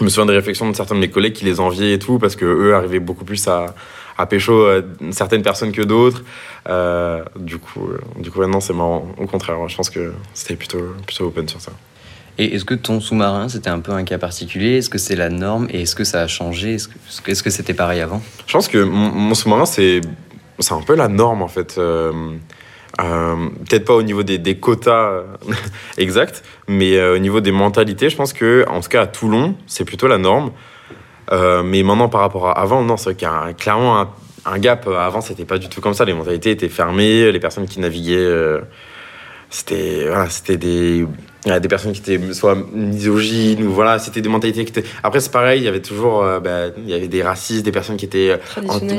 je 0.00 0.04
me 0.04 0.08
souviens 0.08 0.26
des 0.26 0.34
réflexions 0.34 0.68
de 0.68 0.74
certains 0.74 0.94
de 0.94 1.00
mes 1.00 1.10
collègues 1.10 1.34
qui 1.34 1.44
les 1.44 1.60
enviaient 1.60 1.92
et 1.92 1.98
tout, 1.98 2.18
parce 2.18 2.34
que 2.34 2.46
eux 2.46 2.74
arrivaient 2.74 3.00
beaucoup 3.00 3.24
plus 3.24 3.46
à, 3.48 3.74
à 4.16 4.26
pécho 4.26 4.52
euh, 4.52 4.82
certaines 5.10 5.42
personnes 5.42 5.72
que 5.72 5.82
d'autres. 5.82 6.24
Euh, 6.68 7.22
du 7.36 7.58
coup, 7.58 7.86
euh, 7.86 7.98
du 8.18 8.30
coup, 8.30 8.44
non, 8.46 8.60
c'est 8.60 8.72
marrant. 8.72 9.06
Au 9.18 9.26
contraire, 9.26 9.56
je 9.68 9.76
pense 9.76 9.90
que 9.90 10.12
c'était 10.32 10.56
plutôt, 10.56 10.94
plutôt 11.06 11.26
open 11.26 11.46
sur 11.48 11.60
ça. 11.60 11.72
Et 12.38 12.54
est-ce 12.54 12.64
que 12.64 12.74
ton 12.74 13.00
sous-marin, 13.00 13.50
c'était 13.50 13.68
un 13.68 13.80
peu 13.80 13.92
un 13.92 14.04
cas 14.04 14.16
particulier? 14.16 14.78
Est-ce 14.78 14.88
que 14.88 14.96
c'est 14.98 15.16
la 15.16 15.28
norme? 15.28 15.68
Et 15.70 15.82
est-ce 15.82 15.94
que 15.94 16.04
ça 16.04 16.22
a 16.22 16.26
changé? 16.26 16.74
Est-ce 16.74 16.88
que 16.88 17.42
que 17.42 17.50
c'était 17.50 17.74
pareil 17.74 18.00
avant? 18.00 18.22
Je 18.46 18.52
pense 18.54 18.68
que 18.68 18.78
mon, 18.78 19.10
mon 19.10 19.34
sous-marin, 19.34 19.66
c'est 19.66 20.00
c'est 20.58 20.72
un 20.72 20.80
peu 20.80 20.94
la 20.94 21.08
norme, 21.08 21.42
en 21.42 21.48
fait. 21.48 21.76
Euh, 21.76 22.12
euh, 23.00 23.48
Peut-être 23.68 23.84
pas 23.84 23.94
au 23.94 24.02
niveau 24.02 24.22
des, 24.22 24.58
quotas 24.58 25.10
euh, 25.10 25.22
exacts, 25.98 26.42
mais 26.68 26.96
euh, 26.96 27.16
au 27.16 27.18
niveau 27.18 27.40
des 27.40 27.52
mentalités, 27.52 28.10
je 28.10 28.16
pense 28.16 28.32
que, 28.32 28.64
en 28.68 28.80
tout 28.80 28.88
cas 28.88 29.02
à 29.02 29.06
Toulon, 29.06 29.56
c'est 29.66 29.84
plutôt 29.84 30.06
la 30.06 30.18
norme. 30.18 30.52
Mais 31.32 31.84
maintenant, 31.84 32.08
par 32.08 32.22
rapport 32.22 32.48
à 32.48 32.58
avant, 32.58 32.82
non, 32.82 32.96
c'est 32.96 33.22
y 33.22 33.24
a 33.24 33.52
clairement 33.52 34.08
un, 34.44 34.58
gap. 34.58 34.88
Avant, 34.88 35.20
c'était 35.20 35.44
pas 35.44 35.58
du 35.58 35.68
tout 35.68 35.80
comme 35.80 35.94
ça. 35.94 36.04
Les 36.04 36.12
mentalités 36.12 36.50
étaient 36.50 36.68
fermées. 36.68 37.30
Les 37.30 37.38
personnes 37.38 37.66
qui 37.66 37.78
naviguaient, 37.78 38.60
c'était 39.48 40.08
c'était 40.28 40.56
des 40.56 41.06
des 41.46 41.68
personnes 41.68 41.92
qui 41.92 42.00
étaient 42.00 42.32
soit 42.34 42.54
misogynes 42.72 43.62
ou 43.66 43.72
voilà, 43.72 43.98
c'était 43.98 44.20
des 44.20 44.28
mentalités 44.28 44.64
qui 44.64 44.78
étaient. 44.78 44.88
Après, 45.02 45.20
c'est 45.20 45.32
pareil, 45.32 45.60
il 45.60 45.64
y 45.64 45.68
avait 45.68 45.80
toujours, 45.80 46.22
euh, 46.22 46.38
bah, 46.38 46.66
il 46.76 46.88
y 46.88 46.92
avait 46.94 47.08
des 47.08 47.22
racistes, 47.22 47.64
des 47.64 47.72
personnes 47.72 47.96
qui 47.96 48.04
étaient. 48.04 48.30
euh, 48.30 48.36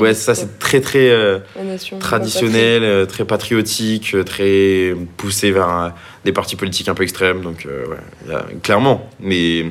ouais, 0.00 0.14
ça, 0.14 0.34
c'est 0.34 0.58
très 0.58 0.80
très 0.80 1.10
euh, 1.10 1.38
nation, 1.64 1.98
traditionnel, 2.00 2.82
euh, 2.82 3.06
très 3.06 3.24
patriotique, 3.24 4.16
très 4.26 4.94
poussé 5.16 5.52
vers 5.52 5.92
des 6.24 6.32
partis 6.32 6.56
politiques 6.56 6.88
un 6.88 6.94
peu 6.94 7.04
extrêmes. 7.04 7.42
Donc, 7.42 7.66
ouais, 7.66 8.34
a- 8.34 8.44
clairement. 8.62 9.08
Mais 9.20 9.66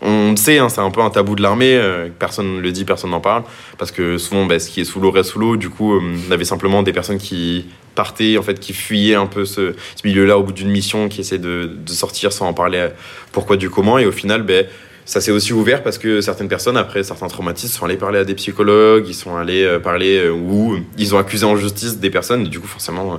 on 0.00 0.30
le 0.30 0.36
sait, 0.36 0.58
hein, 0.58 0.68
c'est 0.68 0.80
un 0.80 0.90
peu 0.90 1.00
un 1.00 1.10
tabou 1.10 1.34
de 1.34 1.42
l'armée. 1.42 1.80
personne 2.20 2.56
ne 2.56 2.60
le 2.60 2.70
dit, 2.70 2.84
personne 2.84 3.10
n'en 3.10 3.20
parle. 3.20 3.42
Parce 3.78 3.90
que 3.90 4.16
souvent, 4.18 4.46
bah, 4.46 4.60
ce 4.60 4.70
qui 4.70 4.80
est 4.80 4.84
sous 4.84 5.00
l'eau 5.00 5.10
reste 5.10 5.30
sous 5.30 5.38
l'eau. 5.40 5.56
Du 5.56 5.70
coup, 5.70 5.98
on 5.98 6.30
avait 6.32 6.44
simplement 6.44 6.84
des 6.84 6.92
personnes 6.92 7.18
qui 7.18 7.66
partaient, 7.94 8.38
en 8.38 8.42
fait, 8.42 8.58
qui 8.60 8.72
fuyaient 8.72 9.14
un 9.14 9.26
peu 9.26 9.44
ce, 9.44 9.74
milieu-là 10.04 10.38
au 10.38 10.42
bout 10.42 10.52
d'une 10.52 10.70
mission, 10.70 11.08
qui 11.08 11.20
essaient 11.20 11.38
de, 11.38 11.70
sortir 11.86 12.32
sans 12.32 12.48
en 12.48 12.54
parler 12.54 12.88
pourquoi 13.32 13.56
du 13.56 13.70
comment. 13.70 13.98
Et 13.98 14.06
au 14.06 14.12
final, 14.12 14.42
ben 14.42 14.66
ça 15.04 15.20
s'est 15.20 15.32
aussi 15.32 15.52
ouvert 15.52 15.82
parce 15.82 15.98
que 15.98 16.20
certaines 16.20 16.48
personnes, 16.48 16.76
après 16.76 17.02
certains 17.02 17.26
traumatismes, 17.26 17.76
sont 17.76 17.84
allées 17.84 17.96
parler 17.96 18.20
à 18.20 18.24
des 18.24 18.34
psychologues, 18.34 19.04
ils 19.08 19.14
sont 19.14 19.36
allés 19.36 19.64
euh, 19.64 19.80
parler 19.80 20.18
euh, 20.18 20.30
ou 20.30 20.78
ils 20.96 21.14
ont 21.14 21.18
accusé 21.18 21.44
en 21.44 21.56
justice 21.56 21.98
des 21.98 22.10
personnes. 22.10 22.46
Et 22.46 22.48
du 22.48 22.60
coup, 22.60 22.68
forcément, 22.68 23.14
euh, 23.14 23.16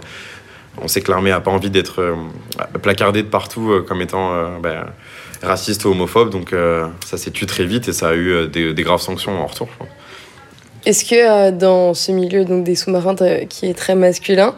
on 0.82 0.88
sait 0.88 1.02
que 1.02 1.12
l'armée 1.12 1.32
a 1.32 1.42
pas 1.42 1.52
envie 1.52 1.70
d'être 1.70 2.16
placardée 2.82 3.22
de 3.22 3.28
partout 3.28 3.84
comme 3.88 4.02
étant 4.02 4.60
ben, 4.60 4.86
raciste 5.44 5.86
ou 5.86 5.90
homophobe. 5.90 6.32
Donc 6.32 6.56
ça 7.06 7.18
s'est 7.18 7.30
tué 7.30 7.46
très 7.46 7.64
vite 7.64 7.88
et 7.90 7.94
ça 7.94 8.10
a 8.10 8.16
eu 8.16 8.48
des, 8.48 8.74
graves 8.82 9.00
sanctions 9.00 9.40
en 9.40 9.46
retour. 9.46 9.70
Est-ce 10.86 11.06
que 11.06 11.16
euh, 11.16 11.52
dans 11.52 11.94
ce 11.94 12.12
milieu 12.12 12.46
donc 12.46 12.64
des 12.64 12.76
sous-marins 12.76 13.16
qui 13.48 13.68
est 13.68 13.74
très 13.74 13.96
masculin, 13.96 14.56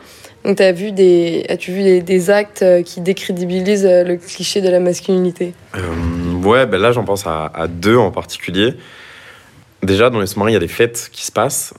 as 0.60 0.72
vu 0.72 0.92
des 0.92 1.46
as-tu 1.50 1.72
vu 1.72 2.02
des, 2.02 2.30
actes 2.30 2.62
euh, 2.62 2.84
qui 2.84 3.02
décrédibilisent 3.02 3.86
euh, 3.86 4.04
le 4.04 4.18
cliché 4.18 4.62
de 4.62 4.70
la 4.70 4.80
masculinité? 4.80 5.54
Euh, 5.76 6.34
ouais, 6.44 6.66
ben 6.66 6.80
là 6.80 6.92
j'en 6.92 7.04
pense 7.04 7.26
à, 7.26 7.68
deux 7.70 7.98
en 7.98 8.12
particulier. 8.12 8.76
Déjà, 9.84 10.10
dans 10.10 10.20
les 10.20 10.26
sous-marins, 10.26 10.50
il 10.50 10.54
y 10.54 10.58
a 10.58 10.60
des 10.60 10.68
fêtes 10.68 11.10
qui 11.12 11.26
se 11.26 11.32
passent 11.32 11.76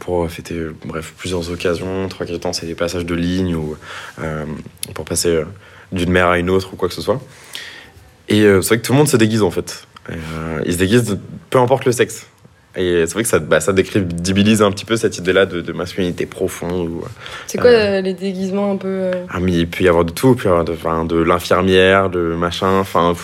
pour 0.00 0.30
fêter, 0.30 0.60
bref, 0.84 1.14
plusieurs 1.16 1.50
occasions. 1.50 2.06
Trois, 2.08 2.26
quatre 2.26 2.40
temps, 2.40 2.52
c'est 2.52 2.66
des 2.66 2.74
passages 2.74 3.06
de 3.06 3.14
ligne 3.14 3.54
ou 3.54 3.76
pour 4.92 5.06
passer 5.06 5.40
d'une 5.90 6.10
mer 6.10 6.26
à 6.26 6.38
une 6.38 6.50
autre 6.50 6.74
ou 6.74 6.76
quoi 6.76 6.88
que 6.88 6.94
ce 6.94 7.00
soit. 7.00 7.18
Et 8.28 8.42
c'est 8.42 8.66
vrai 8.66 8.78
que 8.78 8.82
tout 8.82 8.92
le 8.92 8.98
monde 8.98 9.08
se 9.08 9.16
déguise 9.16 9.42
en 9.42 9.50
fait. 9.50 9.86
Ils 10.66 10.72
se 10.74 10.78
déguisent 10.78 11.18
peu 11.48 11.58
importe 11.58 11.86
le 11.86 11.92
sexe. 11.92 12.26
Et 12.76 13.04
c'est 13.06 13.14
vrai 13.14 13.22
que 13.24 13.28
ça, 13.28 13.40
bah, 13.40 13.58
ça 13.60 13.72
décrédibilise 13.72 14.62
un 14.62 14.70
petit 14.70 14.84
peu 14.84 14.96
cette 14.96 15.18
idée-là 15.18 15.44
de, 15.44 15.60
de 15.60 15.72
masculinité 15.72 16.24
profonde. 16.26 16.88
Ou, 16.88 17.04
C'est 17.46 17.58
quoi 17.58 17.70
Euh. 17.70 17.98
euh, 17.98 18.00
les 18.00 18.14
déguisements 18.14 18.70
un 18.72 18.76
peu 18.76 18.86
euh, 18.88 19.12
ah, 19.28 19.38
mais 19.40 19.52
il 19.52 19.68
peut 19.68 19.82
y 19.82 19.88
avoir 19.88 20.04
de 20.04 20.12
tout, 20.12 20.34
il 20.36 20.42
peut 20.42 20.48
y 20.48 20.52
avoir 20.52 21.04
de, 21.04 21.16
l'infirmière, 21.20 22.10
de 22.10 22.20
machin, 22.20 22.78
enfin, 22.78 23.14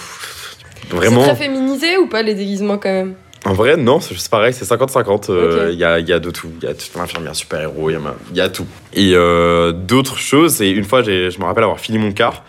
vraiment. 0.90 1.22
C'est 1.22 1.34
très 1.34 1.44
féminisé 1.44 1.96
ou 1.98 2.08
pas 2.08 2.22
les 2.22 2.34
déguisements 2.34 2.78
quand 2.78 2.88
même? 2.92 3.14
En 3.44 3.52
vrai, 3.52 3.76
non, 3.76 4.00
c'est 4.00 4.28
pareil, 4.28 4.52
c'est 4.52 4.64
50-50. 4.64 5.30
euh, 5.30 5.68
Il 5.72 5.78
y, 5.78 5.84
a, 5.84 6.00
y 6.00 6.12
a 6.12 6.18
de 6.18 6.30
tout. 6.32 6.48
Il 6.60 6.66
y 6.66 6.68
a 6.68 6.74
toute 6.74 6.92
l'infirmière 6.96 7.36
super-héros, 7.36 7.90
il 7.90 7.98
y, 8.34 8.38
y 8.38 8.40
a 8.40 8.48
tout. 8.48 8.66
Et 8.92 9.12
euh, 9.14 9.70
d'autres 9.70 10.18
choses, 10.18 10.60
et 10.60 10.70
une 10.70 10.82
fois, 10.82 11.02
je 11.04 11.38
me 11.38 11.44
rappelle 11.44 11.62
avoir 11.62 11.78
fini 11.78 11.98
mon 11.98 12.10
quart, 12.10 12.42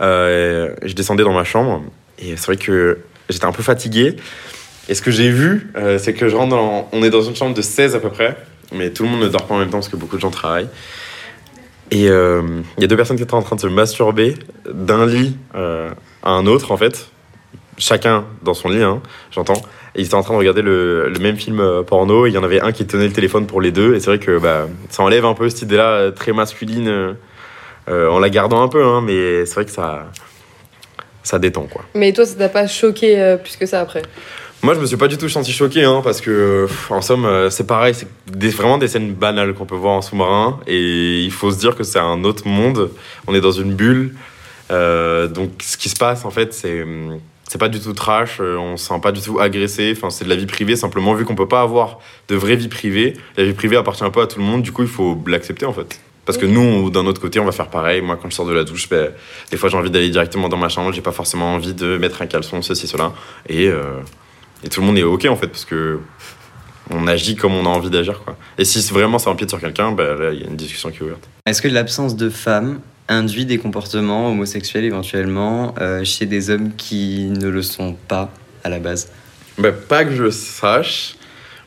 euh, 0.00 0.70
je 0.82 0.94
descendais 0.94 1.24
dans 1.24 1.34
ma 1.34 1.44
chambre, 1.44 1.82
et 2.18 2.36
c'est 2.38 2.46
vrai 2.46 2.56
que 2.56 3.00
j'étais 3.28 3.44
un 3.44 3.52
peu 3.52 3.62
fatigué. 3.62 4.16
Et 4.88 4.94
ce 4.94 5.02
que 5.02 5.10
j'ai 5.10 5.30
vu, 5.30 5.70
euh, 5.76 5.98
c'est 5.98 6.14
que 6.14 6.28
je 6.28 6.36
rentre 6.36 6.50
dans. 6.50 6.88
On 6.92 7.02
est 7.02 7.10
dans 7.10 7.22
une 7.22 7.36
chambre 7.36 7.54
de 7.54 7.62
16 7.62 7.94
à 7.94 8.00
peu 8.00 8.08
près, 8.08 8.36
mais 8.72 8.90
tout 8.90 9.02
le 9.02 9.10
monde 9.10 9.20
ne 9.20 9.28
dort 9.28 9.46
pas 9.46 9.54
en 9.54 9.58
même 9.58 9.68
temps 9.68 9.78
parce 9.78 9.88
que 9.88 9.96
beaucoup 9.96 10.16
de 10.16 10.20
gens 10.20 10.30
travaillent. 10.30 10.68
Et 11.90 12.08
euh, 12.08 12.42
il 12.76 12.80
y 12.80 12.84
a 12.84 12.86
deux 12.86 12.96
personnes 12.96 13.16
qui 13.16 13.22
étaient 13.22 13.34
en 13.34 13.42
train 13.42 13.56
de 13.56 13.60
se 13.60 13.66
masturber 13.66 14.34
d'un 14.70 15.06
lit 15.06 15.36
euh, 15.54 15.90
à 16.22 16.30
un 16.30 16.46
autre, 16.46 16.72
en 16.72 16.76
fait. 16.76 17.10
Chacun 17.76 18.24
dans 18.42 18.54
son 18.54 18.70
lit, 18.70 18.82
hein, 18.82 19.02
j'entends. 19.30 19.62
Et 19.94 20.00
ils 20.00 20.06
étaient 20.06 20.14
en 20.14 20.22
train 20.22 20.34
de 20.34 20.38
regarder 20.38 20.62
le, 20.62 21.12
même 21.20 21.36
film 21.36 21.62
porno. 21.86 22.26
Il 22.26 22.32
y 22.32 22.38
en 22.38 22.44
avait 22.44 22.60
un 22.60 22.72
qui 22.72 22.86
tenait 22.86 23.06
le 23.06 23.12
téléphone 23.12 23.46
pour 23.46 23.60
les 23.60 23.70
deux. 23.70 23.94
Et 23.94 24.00
c'est 24.00 24.06
vrai 24.06 24.18
que 24.18 24.38
bah, 24.38 24.68
ça 24.90 25.02
enlève 25.02 25.24
un 25.24 25.34
peu 25.34 25.48
cette 25.48 25.62
idée-là 25.62 26.10
très 26.12 26.32
masculine 26.32 27.14
en 27.86 28.18
la 28.18 28.30
gardant 28.30 28.62
un 28.62 28.68
peu. 28.68 28.84
Hein, 28.84 29.02
mais 29.02 29.46
c'est 29.46 29.54
vrai 29.54 29.64
que 29.64 29.70
ça, 29.70 30.06
ça 31.22 31.38
détend, 31.38 31.64
quoi. 31.64 31.84
Mais 31.94 32.12
toi 32.12 32.26
ça 32.26 32.34
t'a 32.34 32.48
pas 32.48 32.66
choqué 32.66 33.36
plus 33.42 33.56
que 33.56 33.66
ça 33.66 33.80
après? 33.80 34.02
Moi, 34.62 34.74
je 34.74 34.80
me 34.80 34.86
suis 34.86 34.96
pas 34.96 35.06
du 35.06 35.16
tout 35.16 35.28
senti 35.28 35.52
choqué, 35.52 35.84
hein, 35.84 36.00
parce 36.02 36.20
que, 36.20 36.66
pff, 36.66 36.90
en 36.90 37.00
somme, 37.00 37.24
euh, 37.26 37.48
c'est 37.48 37.66
pareil, 37.66 37.94
c'est 37.94 38.08
des- 38.26 38.48
vraiment 38.48 38.76
des 38.76 38.88
scènes 38.88 39.12
banales 39.14 39.54
qu'on 39.54 39.66
peut 39.66 39.76
voir 39.76 39.94
en 39.94 40.02
sous-marin, 40.02 40.58
et 40.66 41.22
il 41.22 41.30
faut 41.30 41.52
se 41.52 41.58
dire 41.58 41.76
que 41.76 41.84
c'est 41.84 42.00
un 42.00 42.24
autre 42.24 42.46
monde. 42.48 42.90
On 43.28 43.34
est 43.36 43.40
dans 43.40 43.52
une 43.52 43.72
bulle, 43.74 44.14
euh, 44.72 45.28
donc 45.28 45.50
ce 45.62 45.76
qui 45.76 45.88
se 45.88 45.94
passe, 45.96 46.24
en 46.24 46.30
fait, 46.30 46.52
c'est 46.54 46.84
c'est 47.50 47.56
pas 47.58 47.68
du 47.70 47.80
tout 47.80 47.94
trash, 47.94 48.38
euh, 48.40 48.56
on 48.58 48.76
se 48.76 48.88
sent 48.88 49.00
pas 49.02 49.10
du 49.10 49.22
tout 49.22 49.40
agressé. 49.40 49.94
Enfin, 49.96 50.10
c'est 50.10 50.24
de 50.24 50.28
la 50.28 50.36
vie 50.36 50.44
privée, 50.44 50.76
simplement 50.76 51.14
vu 51.14 51.24
qu'on 51.24 51.34
peut 51.34 51.48
pas 51.48 51.62
avoir 51.62 51.98
de 52.28 52.34
vraie 52.36 52.56
vie 52.56 52.68
privée. 52.68 53.14
La 53.38 53.44
vie 53.44 53.54
privée 53.54 53.76
appartient 53.76 54.04
pas 54.12 54.24
à 54.24 54.26
tout 54.26 54.38
le 54.38 54.44
monde, 54.44 54.60
du 54.60 54.70
coup, 54.70 54.82
il 54.82 54.88
faut 54.88 55.18
l'accepter, 55.26 55.64
en 55.64 55.72
fait. 55.72 55.98
Parce 56.26 56.36
que 56.36 56.44
nous, 56.44 56.90
d'un 56.90 57.06
autre 57.06 57.22
côté, 57.22 57.40
on 57.40 57.46
va 57.46 57.52
faire 57.52 57.68
pareil. 57.68 58.02
Moi, 58.02 58.18
quand 58.20 58.28
je 58.28 58.34
sors 58.34 58.44
de 58.44 58.52
la 58.52 58.64
douche, 58.64 58.86
ben, 58.90 59.12
des 59.50 59.56
fois, 59.56 59.70
j'ai 59.70 59.78
envie 59.78 59.90
d'aller 59.90 60.10
directement 60.10 60.50
dans 60.50 60.58
ma 60.58 60.68
chambre. 60.68 60.92
J'ai 60.92 61.00
pas 61.00 61.12
forcément 61.12 61.54
envie 61.54 61.72
de 61.72 61.96
mettre 61.96 62.20
un 62.20 62.26
caleçon, 62.26 62.60
ceci, 62.60 62.86
cela. 62.86 63.14
Et, 63.48 63.70
et 64.64 64.68
tout 64.68 64.80
le 64.80 64.86
monde 64.86 64.98
est 64.98 65.02
OK, 65.02 65.26
en 65.26 65.36
fait, 65.36 65.48
parce 65.48 65.64
que 65.64 66.00
on 66.90 67.06
agit 67.06 67.36
comme 67.36 67.54
on 67.54 67.66
a 67.66 67.68
envie 67.68 67.90
d'agir. 67.90 68.22
Quoi. 68.24 68.36
Et 68.56 68.64
si 68.64 68.80
vraiment 68.92 69.18
ça 69.18 69.30
empiète 69.30 69.50
sur 69.50 69.60
quelqu'un, 69.60 69.94
là, 69.94 70.32
il 70.32 70.40
y 70.40 70.44
a 70.44 70.46
une 70.46 70.56
discussion 70.56 70.90
qui 70.90 70.98
est 70.98 71.02
ouverte. 71.02 71.28
Est-ce 71.46 71.60
que 71.60 71.68
l'absence 71.68 72.16
de 72.16 72.30
femmes 72.30 72.80
induit 73.08 73.46
des 73.46 73.58
comportements 73.58 74.30
homosexuels 74.30 74.84
éventuellement 74.84 75.74
euh, 75.80 76.04
chez 76.04 76.26
des 76.26 76.50
hommes 76.50 76.72
qui 76.76 77.26
ne 77.26 77.48
le 77.48 77.62
sont 77.62 77.94
pas 77.94 78.30
à 78.64 78.68
la 78.68 78.78
base? 78.78 79.10
Ben, 79.58 79.74
Pas 79.74 80.04
que 80.04 80.14
je 80.14 80.30
sache. 80.30 81.14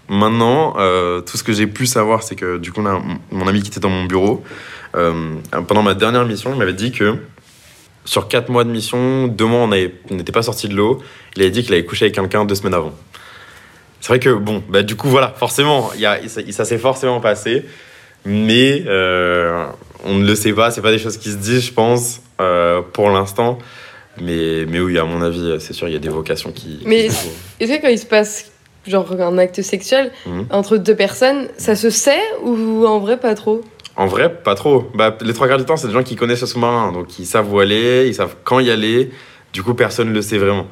Maintenant, 0.10 0.76
euh, 0.78 1.22
tout 1.22 1.38
ce 1.38 1.44
que 1.44 1.54
j'ai 1.54 1.68
pu 1.68 1.86
savoir, 1.86 2.24
c'est 2.24 2.36
que 2.36 2.58
du 2.58 2.72
coup, 2.72 2.82
mon 2.82 3.48
ami 3.48 3.62
qui 3.62 3.70
était 3.70 3.80
dans 3.80 3.90
mon 3.90 4.06
bureau, 4.06 4.44
euh, 4.96 5.36
pendant 5.68 5.84
ma 5.84 5.94
dernière 5.94 6.26
mission, 6.26 6.52
il 6.52 6.58
m'avait 6.58 6.74
dit 6.74 6.92
que 6.92 7.18
sur 8.06 8.28
4 8.28 8.50
mois 8.50 8.64
de 8.64 8.70
mission, 8.70 9.28
deux 9.28 9.46
mois, 9.46 9.62
on 9.62 9.68
n'était 10.16 10.32
pas 10.32 10.42
sorti 10.42 10.68
de 10.68 10.76
l'eau. 10.76 11.02
Il 11.36 11.42
avait 11.44 11.52
dit 11.52 11.64
qu'il 11.64 11.74
avait 11.74 11.86
couché 11.86 12.06
avec 12.06 12.16
quelqu'un 12.16 12.46
deux 12.46 12.56
semaines 12.56 12.74
avant. 12.74 12.94
C'est 14.00 14.08
vrai 14.08 14.20
que, 14.20 14.30
bon, 14.32 14.64
bah, 14.68 14.82
du 14.82 14.96
coup, 14.96 15.08
voilà, 15.10 15.30
forcément, 15.38 15.92
y 15.94 16.06
a, 16.06 16.18
ça, 16.28 16.42
ça 16.52 16.66
s'est 16.66 16.80
forcément 16.80 17.20
passé. 17.20 17.66
Mais 18.26 18.84
euh, 18.88 19.66
on 20.04 20.16
ne 20.16 20.26
le 20.28 20.36
sait 20.36 20.54
pas, 20.54 20.72
c'est 20.72 20.82
pas 20.82 20.92
des 20.92 21.00
choses 21.00 21.18
qui 21.18 21.30
se 21.32 21.38
disent, 21.38 21.66
je 21.66 21.74
pense, 21.74 22.22
euh, 22.40 22.82
pour 22.94 23.10
l'instant. 23.10 23.58
Mais, 24.20 24.66
mais 24.68 24.80
oui, 24.80 24.98
à 25.00 25.06
mon 25.06 25.22
avis, 25.22 25.56
c'est 25.60 25.74
sûr, 25.74 25.88
il 25.88 25.94
y 25.94 25.96
a 25.96 26.00
des 26.00 26.10
vocations 26.10 26.52
qui. 26.52 26.80
Mais 26.86 27.06
est-ce 27.60 27.72
que 27.78 27.82
quand 27.82 27.88
il 27.88 27.98
se 28.00 28.06
passe 28.06 28.52
genre 28.88 29.12
un 29.20 29.38
acte 29.38 29.62
sexuel 29.62 30.12
Mhm. 30.26 30.48
entre 30.50 30.78
deux 30.78 30.96
personnes, 30.96 31.48
ça 31.58 31.76
se 31.76 31.90
sait 31.92 32.20
ou 32.44 32.86
en 32.86 33.00
vrai 33.00 33.18
pas 33.18 33.36
trop? 33.36 33.62
En 34.02 34.08
vrai, 34.08 34.34
pas 34.34 34.56
trop. 34.56 34.90
Bah, 34.96 35.16
les 35.22 35.32
trois 35.32 35.48
quarts 35.48 35.60
du 35.60 35.64
temps, 35.64 35.78
c'est 35.78 35.86
des 35.86 35.94
gens 35.94 36.02
qui 36.02 36.16
connaissent 36.16 36.42
le 36.42 36.48
sous-marin, 36.48 36.92
donc 36.92 37.20
ils 37.20 37.26
savent 37.28 37.54
où 37.54 37.60
aller, 37.60 38.08
ils 38.08 38.16
savent 38.16 38.36
quand 38.44 38.60
y 38.60 38.72
aller. 38.72 39.12
Du 39.54 39.62
coup, 39.62 39.76
personne 39.76 40.10
ne 40.10 40.14
le 40.14 40.24
sait 40.24 40.40
vraiment. 40.40 40.66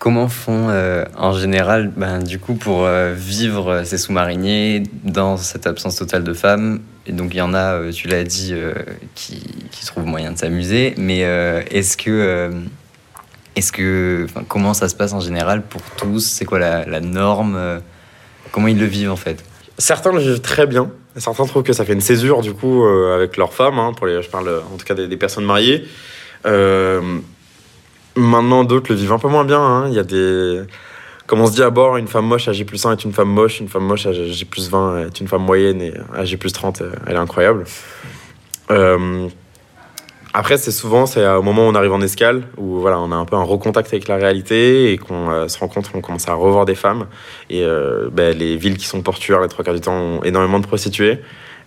Comment 0.00 0.26
font 0.26 0.70
euh, 0.70 1.04
en 1.16 1.32
général, 1.32 1.92
ben, 1.96 2.18
du 2.20 2.40
coup, 2.40 2.54
pour 2.54 2.84
euh, 2.84 3.14
vivre 3.16 3.84
ces 3.84 3.96
sous-mariniers 3.96 4.82
dans 5.04 5.36
cette 5.36 5.68
absence 5.68 5.94
totale 5.94 6.24
de 6.24 6.34
femmes? 6.34 6.80
Et 7.06 7.12
donc 7.12 7.32
il 7.32 7.36
y 7.36 7.42
en 7.42 7.54
a, 7.54 7.74
euh, 7.74 7.92
tu 7.92 8.08
l'as 8.08 8.24
dit, 8.24 8.50
euh, 8.52 8.74
qui, 9.14 9.40
trouvent 9.86 10.04
moyen 10.06 10.32
de 10.32 10.38
s'amuser. 10.38 10.94
Mais 10.96 11.20
euh, 11.22 11.62
est-ce 11.70 11.96
que, 11.96 12.10
euh, 12.10 12.50
est-ce 13.54 13.70
que, 13.70 14.26
comment 14.48 14.74
ça 14.74 14.88
se 14.88 14.96
passe 14.96 15.12
en 15.12 15.20
général 15.20 15.62
pour 15.62 15.82
tous? 15.96 16.26
C'est 16.26 16.44
quoi 16.44 16.58
la, 16.58 17.00
norme? 17.00 17.54
Euh, 17.56 17.78
Comment 18.50 18.66
ils 18.66 18.78
le 18.78 18.86
vivent 18.86 19.12
en 19.12 19.16
fait? 19.16 19.44
Certains 19.78 20.12
le 20.12 20.20
vivent 20.20 20.40
très 20.40 20.66
bien. 20.66 20.90
Certains 21.16 21.46
trouvent 21.46 21.62
que 21.62 21.72
ça 21.72 21.84
fait 21.84 21.92
une 21.92 22.00
césure, 22.00 22.40
du 22.40 22.54
coup, 22.54 22.84
euh, 22.84 23.14
avec 23.14 23.36
leur 23.36 23.52
femme. 23.52 23.78
hein, 23.78 23.92
pour 23.96 24.06
les, 24.06 24.22
je 24.22 24.30
parle 24.30 24.62
en 24.72 24.76
tout 24.76 24.84
cas 24.84 24.94
des, 24.94 25.16
personnes 25.16 25.44
mariées. 25.44 25.84
Euh, 26.46 27.00
maintenant, 28.16 28.64
d'autres 28.64 28.92
le 28.92 28.98
vivent 28.98 29.12
un 29.12 29.18
peu 29.18 29.28
moins 29.28 29.44
bien. 29.44 29.60
hein. 29.60 29.88
Il 29.88 29.94
y 29.94 29.98
a 29.98 30.04
des. 30.04 30.62
Comme 31.26 31.40
on 31.40 31.46
se 31.46 31.52
dit 31.52 31.62
à 31.62 31.70
bord, 31.70 31.96
une 31.96 32.06
femme 32.06 32.26
moche 32.26 32.48
à 32.48 32.52
J 32.52 32.64
plus 32.64 32.84
1 32.84 32.92
est 32.92 33.04
une 33.04 33.12
femme 33.12 33.30
moche, 33.30 33.58
une 33.60 33.68
femme 33.68 33.84
moche 33.84 34.04
à 34.04 34.12
J 34.12 34.44
plus 34.44 34.68
20 34.68 35.06
est 35.06 35.20
une 35.20 35.26
femme 35.26 35.42
moyenne 35.42 35.80
et 35.80 35.94
à 36.14 36.26
J 36.26 36.36
plus 36.36 36.52
30, 36.52 36.82
euh, 36.82 36.90
elle 37.06 37.14
est 37.14 37.18
incroyable. 37.18 37.64
Après, 40.36 40.58
c'est 40.58 40.72
souvent 40.72 41.06
c'est 41.06 41.26
au 41.26 41.42
moment 41.42 41.62
où 41.66 41.70
on 41.70 41.74
arrive 41.76 41.92
en 41.92 42.00
escale, 42.00 42.42
où 42.56 42.80
voilà, 42.80 42.98
on 42.98 43.12
a 43.12 43.14
un 43.14 43.24
peu 43.24 43.36
un 43.36 43.42
recontact 43.44 43.92
avec 43.92 44.08
la 44.08 44.16
réalité 44.16 44.92
et 44.92 44.98
qu'on 44.98 45.30
euh, 45.30 45.46
se 45.48 45.56
rend 45.58 45.68
compte 45.68 45.90
qu'on 45.90 46.00
commence 46.00 46.28
à 46.28 46.34
revoir 46.34 46.64
des 46.64 46.74
femmes. 46.74 47.06
Et 47.50 47.62
euh, 47.62 48.08
ben, 48.10 48.36
les 48.36 48.56
villes 48.56 48.76
qui 48.76 48.86
sont 48.86 49.00
portuaires, 49.00 49.40
les 49.40 49.48
trois 49.48 49.64
quarts 49.64 49.74
du 49.74 49.80
temps, 49.80 49.94
ont 49.96 50.22
énormément 50.24 50.58
de 50.58 50.66
prostituées. 50.66 51.20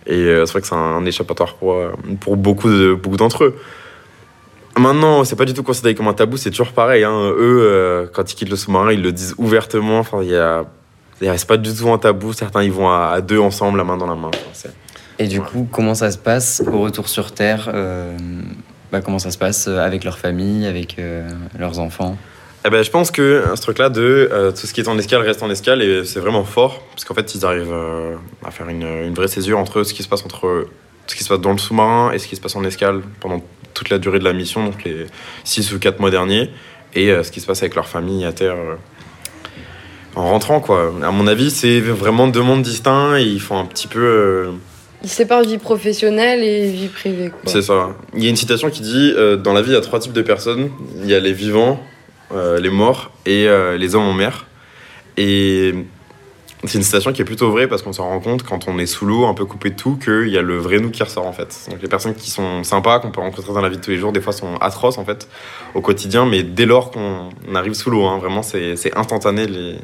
Et 0.06 0.12
euh, 0.16 0.44
c'est 0.44 0.52
vrai 0.52 0.60
que 0.60 0.66
c'est 0.66 0.74
un, 0.74 1.04
échappatoire 1.06 1.54
pour, 1.54 1.72
euh, 1.74 1.92
beaucoup 2.36 2.68
de- 2.68 2.92
beaucoup 2.94 3.16
d'entre 3.16 3.44
eux. 3.44 3.56
Maintenant, 4.78 5.24
c'est 5.24 5.34
pas 5.36 5.44
du 5.46 5.54
tout 5.54 5.62
considéré 5.62 5.94
comme 5.94 6.06
un 6.08 6.12
tabou, 6.14 6.36
c'est 6.36 6.50
toujours 6.50 6.72
pareil. 6.72 7.04
hein. 7.04 7.30
Eux, 7.36 7.60
euh, 7.62 8.06
quand 8.12 8.30
ils 8.30 8.34
quittent 8.36 8.50
le 8.50 8.56
sous-marin, 8.56 8.92
ils 8.92 9.02
le 9.02 9.12
disent 9.12 9.34
ouvertement. 9.38 9.98
Enfin, 9.98 10.22
il 10.22 10.28
y 10.28 10.36
a, 10.36 10.64
c'est 11.20 11.48
pas 11.48 11.56
du 11.56 11.74
tout 11.74 11.90
un 11.90 11.98
tabou. 11.98 12.32
Certains, 12.32 12.62
ils 12.62 12.70
vont 12.70 12.88
à, 12.88 13.20
deux 13.20 13.40
ensemble, 13.40 13.78
la 13.78 13.84
main 13.84 13.96
dans 13.96 14.06
la 14.06 14.14
main. 14.14 14.30
Et 15.18 15.26
du 15.26 15.40
coup, 15.40 15.66
comment 15.70 15.94
ça 15.94 16.10
se 16.10 16.18
passe 16.18 16.62
au 16.66 16.80
retour 16.80 17.08
sur 17.08 17.32
Terre 17.32 17.70
euh, 17.74 18.16
bah, 18.92 19.00
Comment 19.00 19.18
ça 19.18 19.30
se 19.30 19.38
passe 19.38 19.66
euh, 19.66 19.78
avec 19.78 20.04
leur 20.04 20.18
famille, 20.18 20.64
avec 20.66 20.98
euh, 20.98 21.28
leurs 21.58 21.80
enfants? 21.80 22.16
Eh 22.64 22.70
ben, 22.70 22.82
je 22.82 22.90
pense 22.90 23.10
que 23.10 23.44
ce 23.54 23.60
truc-là 23.60 23.88
de 23.88 24.52
tout 24.58 24.66
ce 24.66 24.74
qui 24.74 24.80
est 24.80 24.88
en 24.88 24.98
escale 24.98 25.22
reste 25.22 25.42
en 25.42 25.50
escale 25.50 25.80
et 25.80 26.04
c'est 26.04 26.18
vraiment 26.18 26.42
fort 26.42 26.82
parce 26.90 27.04
qu'en 27.04 27.14
fait 27.14 27.36
ils 27.36 27.46
arrivent 27.46 27.74
à 28.44 28.50
faire 28.50 28.68
une, 28.68 29.14
vraie 29.14 29.28
césure 29.28 29.58
entre 29.58 29.84
ce 29.84 29.94
qui 29.94 30.02
se 30.02 30.08
passe 30.08 30.24
entre 30.24 30.66
ce 31.06 31.14
qui 31.14 31.22
se 31.22 31.28
passe 31.28 31.40
dans 31.40 31.52
le 31.52 31.58
sous-marin 31.58 32.10
et 32.10 32.18
ce 32.18 32.26
qui 32.26 32.34
se 32.34 32.40
passe 32.40 32.56
en 32.56 32.64
escale 32.64 33.02
pendant 33.20 33.42
toute 33.74 33.90
la 33.90 33.98
durée 33.98 34.18
de 34.18 34.24
la 34.24 34.32
mission, 34.32 34.64
donc 34.64 34.82
les 34.84 35.06
6 35.44 35.72
ou 35.72 35.78
4 35.78 36.00
mois 36.00 36.10
derniers, 36.10 36.50
et 36.94 37.10
ce 37.22 37.30
qui 37.30 37.40
se 37.40 37.46
passe 37.46 37.62
avec 37.62 37.76
leur 37.76 37.86
famille 37.86 38.24
à 38.24 38.32
terre 38.32 38.56
en 40.16 40.28
rentrant. 40.28 40.58
Quoi. 40.60 40.92
À 41.02 41.12
mon 41.12 41.28
avis, 41.28 41.52
c'est 41.52 41.78
vraiment 41.80 42.26
deux 42.26 42.42
mondes 42.42 42.62
distincts 42.62 43.16
et 43.16 43.22
ils 43.22 43.40
font 43.40 43.58
un 43.58 43.66
petit 43.66 43.86
peu. 43.86 44.50
Ils 45.02 45.08
séparent 45.08 45.42
vie 45.42 45.58
professionnelle 45.58 46.42
et 46.42 46.70
vie 46.70 46.88
privée. 46.88 47.30
C'est 47.44 47.62
ça. 47.62 47.90
Il 48.14 48.24
y 48.24 48.26
a 48.26 48.30
une 48.30 48.36
citation 48.36 48.68
qui 48.70 48.82
dit 48.82 49.12
euh, 49.16 49.36
Dans 49.36 49.52
la 49.52 49.62
vie, 49.62 49.70
il 49.70 49.74
y 49.74 49.76
a 49.76 49.80
trois 49.80 50.00
types 50.00 50.12
de 50.12 50.22
personnes 50.22 50.70
il 51.02 51.08
y 51.08 51.14
a 51.14 51.20
les 51.20 51.32
vivants, 51.32 51.80
euh, 52.32 52.58
les 52.58 52.70
morts 52.70 53.12
et 53.24 53.46
euh, 53.46 53.76
les 53.76 53.94
hommes 53.94 54.06
en 54.08 54.12
mer. 54.12 54.46
Et 55.16 55.74
c'est 56.64 56.78
une 56.78 56.84
citation 56.84 57.12
qui 57.12 57.22
est 57.22 57.24
plutôt 57.24 57.50
vraie 57.50 57.68
parce 57.68 57.82
qu'on 57.82 57.92
s'en 57.92 58.08
rend 58.08 58.20
compte 58.20 58.42
quand 58.42 58.66
on 58.68 58.78
est 58.78 58.86
sous 58.86 59.06
l'eau, 59.06 59.26
un 59.26 59.34
peu 59.34 59.44
coupé 59.44 59.70
de 59.70 59.76
tout, 59.76 59.96
qu'il 59.96 60.28
y 60.28 60.36
a 60.38 60.42
le 60.42 60.58
vrai 60.58 60.78
nous 60.78 60.90
qui 60.90 61.02
ressort 61.02 61.26
en 61.26 61.32
fait. 61.32 61.68
Donc 61.70 61.80
les 61.80 61.88
personnes 61.88 62.14
qui 62.14 62.30
sont 62.30 62.64
sympas, 62.64 62.98
qu'on 62.98 63.10
peut 63.10 63.20
rencontrer 63.20 63.52
dans 63.52 63.60
la 63.60 63.68
vie 63.68 63.76
de 63.76 63.82
tous 63.82 63.90
les 63.90 63.96
jours, 63.98 64.12
des 64.12 64.20
fois 64.20 64.32
sont 64.32 64.56
atroces 64.56 64.98
en 64.98 65.04
fait 65.04 65.28
au 65.74 65.80
quotidien, 65.80 66.26
mais 66.26 66.42
dès 66.42 66.66
lors 66.66 66.90
qu'on 66.90 67.30
arrive 67.54 67.74
sous 67.74 67.90
l'eau, 67.90 68.06
hein, 68.06 68.18
vraiment 68.18 68.42
c'est 68.42 68.96
instantané. 68.96 69.46
Les... 69.46 69.76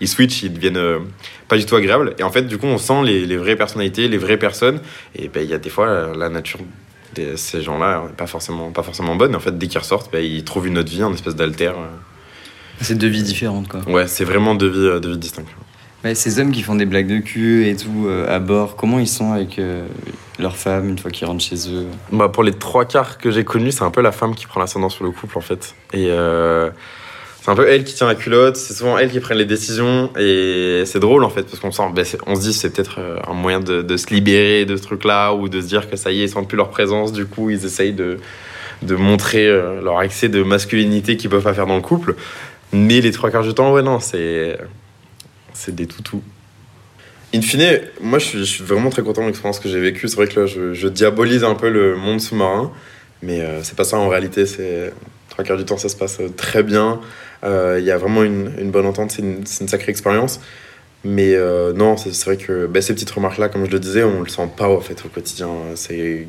Ils 0.00 0.08
switchent, 0.08 0.42
ils 0.42 0.52
deviennent 0.52 0.76
euh, 0.76 0.98
pas 1.46 1.56
du 1.56 1.64
tout 1.66 1.76
agréables. 1.76 2.14
Et 2.18 2.24
en 2.24 2.30
fait, 2.30 2.42
du 2.42 2.58
coup, 2.58 2.66
on 2.66 2.78
sent 2.78 3.04
les, 3.04 3.26
les 3.26 3.36
vraies 3.36 3.54
personnalités, 3.54 4.08
les 4.08 4.18
vraies 4.18 4.36
personnes. 4.36 4.80
Et 5.14 5.28
ben, 5.28 5.42
il 5.44 5.48
y 5.48 5.54
a 5.54 5.58
des 5.58 5.70
fois, 5.70 5.86
euh, 5.86 6.14
la 6.16 6.28
nature 6.28 6.58
de 7.14 7.36
ces 7.36 7.62
gens-là 7.62 8.02
pas 8.16 8.26
forcément, 8.26 8.72
pas 8.72 8.82
forcément 8.82 9.14
bonne. 9.14 9.32
Et 9.32 9.36
en 9.36 9.40
fait, 9.40 9.56
dès 9.56 9.68
qu'ils 9.68 9.78
ressortent, 9.78 10.10
ben, 10.12 10.22
ils 10.22 10.42
trouvent 10.42 10.66
une 10.66 10.78
autre 10.78 10.90
vie, 10.90 11.00
une 11.02 11.14
espèce 11.14 11.36
d'alter. 11.36 11.68
euh. 11.68 11.86
C'est 12.80 12.98
deux 12.98 13.06
vies 13.06 13.22
différentes, 13.22 13.68
quoi. 13.68 13.82
Ouais, 13.86 14.08
c'est 14.08 14.24
vraiment 14.24 14.56
deux 14.56 14.68
vies, 14.68 15.00
deux 15.00 15.12
vies 15.12 15.18
distinctes. 15.18 15.48
Ces 16.12 16.38
hommes 16.38 16.52
qui 16.52 16.60
font 16.60 16.74
des 16.74 16.84
blagues 16.84 17.06
de 17.06 17.18
cul 17.18 17.66
et 17.66 17.76
tout 17.76 18.06
euh, 18.06 18.28
à 18.28 18.38
bord, 18.38 18.76
comment 18.76 18.98
ils 18.98 19.08
sont 19.08 19.32
avec 19.32 19.58
euh, 19.58 19.86
leurs 20.38 20.56
femmes 20.56 20.90
une 20.90 20.98
fois 20.98 21.10
qu'ils 21.10 21.26
rentrent 21.26 21.42
chez 21.42 21.56
eux? 21.72 21.86
Bah, 22.12 22.28
pour 22.28 22.42
les 22.42 22.52
trois 22.52 22.84
quarts 22.84 23.16
que 23.16 23.30
j'ai 23.30 23.44
connus, 23.44 23.72
c'est 23.72 23.84
un 23.84 23.90
peu 23.90 24.02
la 24.02 24.12
femme 24.12 24.34
qui 24.34 24.46
prend 24.46 24.60
l'ascendant 24.60 24.90
sur 24.90 25.04
le 25.04 25.12
couple 25.12 25.38
en 25.38 25.40
fait. 25.40 25.74
Et 25.94 26.08
euh, 26.10 26.68
c'est 27.40 27.50
un 27.50 27.54
peu 27.54 27.66
elle 27.66 27.84
qui 27.84 27.94
tient 27.94 28.06
la 28.06 28.16
culotte, 28.16 28.56
c'est 28.56 28.74
souvent 28.74 28.98
elle 28.98 29.10
qui 29.10 29.18
prend 29.18 29.34
les 29.34 29.46
décisions. 29.46 30.10
Et 30.18 30.82
c'est 30.84 31.00
drôle 31.00 31.24
en 31.24 31.30
fait, 31.30 31.44
parce 31.44 31.58
qu'on 31.58 31.90
bah, 31.90 32.04
se 32.04 32.40
dit 32.40 32.52
c'est 32.52 32.68
peut-être 32.68 32.96
euh, 32.98 33.16
un 33.26 33.32
moyen 33.32 33.60
de, 33.60 33.96
se 33.96 34.12
libérer 34.12 34.66
de 34.66 34.76
ce 34.76 34.82
truc-là, 34.82 35.32
ou 35.32 35.48
de 35.48 35.62
se 35.62 35.66
dire 35.66 35.88
que 35.88 35.96
ça 35.96 36.12
y 36.12 36.20
est, 36.20 36.24
ils 36.24 36.28
sentent 36.28 36.48
plus 36.48 36.58
leur 36.58 36.68
présence, 36.68 37.12
du 37.12 37.24
coup 37.24 37.48
ils 37.48 37.64
essayent 37.64 37.94
de, 37.94 38.18
de 38.82 38.94
montrer 38.94 39.46
leur 39.82 40.02
excès 40.02 40.28
de 40.28 40.42
masculinité 40.42 41.16
qu'ils 41.16 41.30
peuvent 41.30 41.42
pas 41.42 41.54
faire 41.54 41.66
dans 41.66 41.76
le 41.76 41.82
couple. 41.82 42.14
Mais 42.74 43.00
les 43.00 43.12
trois 43.12 43.30
quarts 43.30 43.44
du 43.44 43.54
temps, 43.54 43.72
ouais, 43.72 43.82
non, 43.82 44.00
c'est, 44.00 44.58
c'est 45.54 45.74
des 45.74 45.86
toutous. 45.86 46.22
In 47.34 47.40
fine, 47.40 47.80
moi 48.00 48.18
je 48.18 48.42
suis, 48.42 48.62
vraiment 48.62 48.90
très 48.90 49.02
content 49.02 49.22
de 49.22 49.26
l'expérience 49.26 49.58
que 49.58 49.68
j'ai 49.68 49.80
vécue. 49.80 50.06
C'est 50.06 50.16
vrai 50.16 50.28
que 50.28 50.40
là 50.40 50.46
je, 50.46 50.88
diabolise 50.88 51.42
un 51.42 51.54
peu 51.54 51.68
le 51.68 51.96
monde 51.96 52.20
sous-marin, 52.20 52.70
mais 53.22 53.40
euh, 53.40 53.62
c'est 53.62 53.76
pas 53.76 53.84
ça 53.84 53.96
en 53.96 54.08
réalité. 54.08 54.46
C'est 54.46 54.92
trois 55.34 55.44
quarts 55.44 55.56
du 55.56 55.64
temps 55.64 55.76
ça 55.76 55.88
se 55.88 55.96
passe 55.96 56.20
euh, 56.20 56.28
très 56.28 56.62
bien. 56.62 57.00
Euh, 57.44 57.78
Il 57.80 57.84
y 57.84 57.90
a 57.90 57.98
vraiment 57.98 58.22
une, 58.22 58.70
bonne 58.70 58.86
entente, 58.86 59.10
c'est 59.10 59.22
une, 59.22 59.44
sacrée 59.46 59.90
expérience. 59.90 60.40
Mais 61.04 61.34
euh, 61.34 61.72
non, 61.74 61.96
c'est 61.98 62.24
vrai 62.24 62.36
que 62.38 62.66
bah, 62.66 62.80
ces 62.80 62.94
petites 62.94 63.10
remarques-là, 63.10 63.48
comme 63.48 63.66
je 63.66 63.70
le 63.70 63.78
disais, 63.78 64.04
on 64.04 64.22
le 64.22 64.28
sent 64.28 64.48
pas 64.56 64.68
en 64.68 64.80
fait 64.80 65.04
au 65.04 65.08
quotidien. 65.08 65.48
C'est 65.74 66.26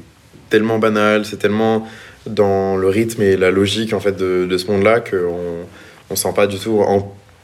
tellement 0.50 0.80
banal, 0.80 1.26
c'est 1.26 1.38
tellement 1.38 1.88
dans 2.26 2.76
le 2.76 2.88
rythme 2.90 3.22
et 3.22 3.38
la 3.38 3.52
logique 3.52 3.94
en 3.94 4.00
fait 4.00 4.18
de, 4.18 4.58
ce 4.58 4.68
monde-là 4.72 5.00
qu'on 5.00 5.66
on 6.10 6.16
sent 6.16 6.34
pas 6.36 6.48
du 6.48 6.58
tout 6.58 6.82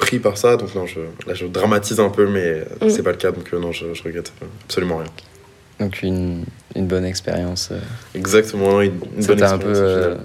pris 0.01 0.19
par 0.19 0.37
ça. 0.37 0.57
Donc 0.57 0.75
non, 0.75 0.85
je, 0.85 0.99
là 1.27 1.33
je 1.33 1.45
dramatise 1.45 1.99
un 2.01 2.09
peu, 2.09 2.27
mais 2.27 2.65
Mm. 2.81 2.89
c'est 2.89 3.03
pas 3.03 3.11
le 3.11 3.17
cas. 3.17 3.31
Donc 3.31 3.45
euh, 3.53 3.59
non, 3.59 3.71
je, 3.71 3.93
je 3.93 4.03
regrette 4.03 4.33
absolument 4.65 4.97
rien. 4.97 5.07
Donc 5.79 6.03
une, 6.03 6.43
une 6.75 6.87
bonne 6.87 7.05
expérience. 7.05 7.69
euh. 7.71 7.79
Exactement, 8.13 8.81
une, 8.81 8.93
une 9.15 9.21
Ça 9.21 9.27
bonne 9.29 9.39
t'a 9.39 9.53
un 9.53 9.57
peu, 9.57 9.69
expérience, 9.69 9.97
euh, 10.03 10.15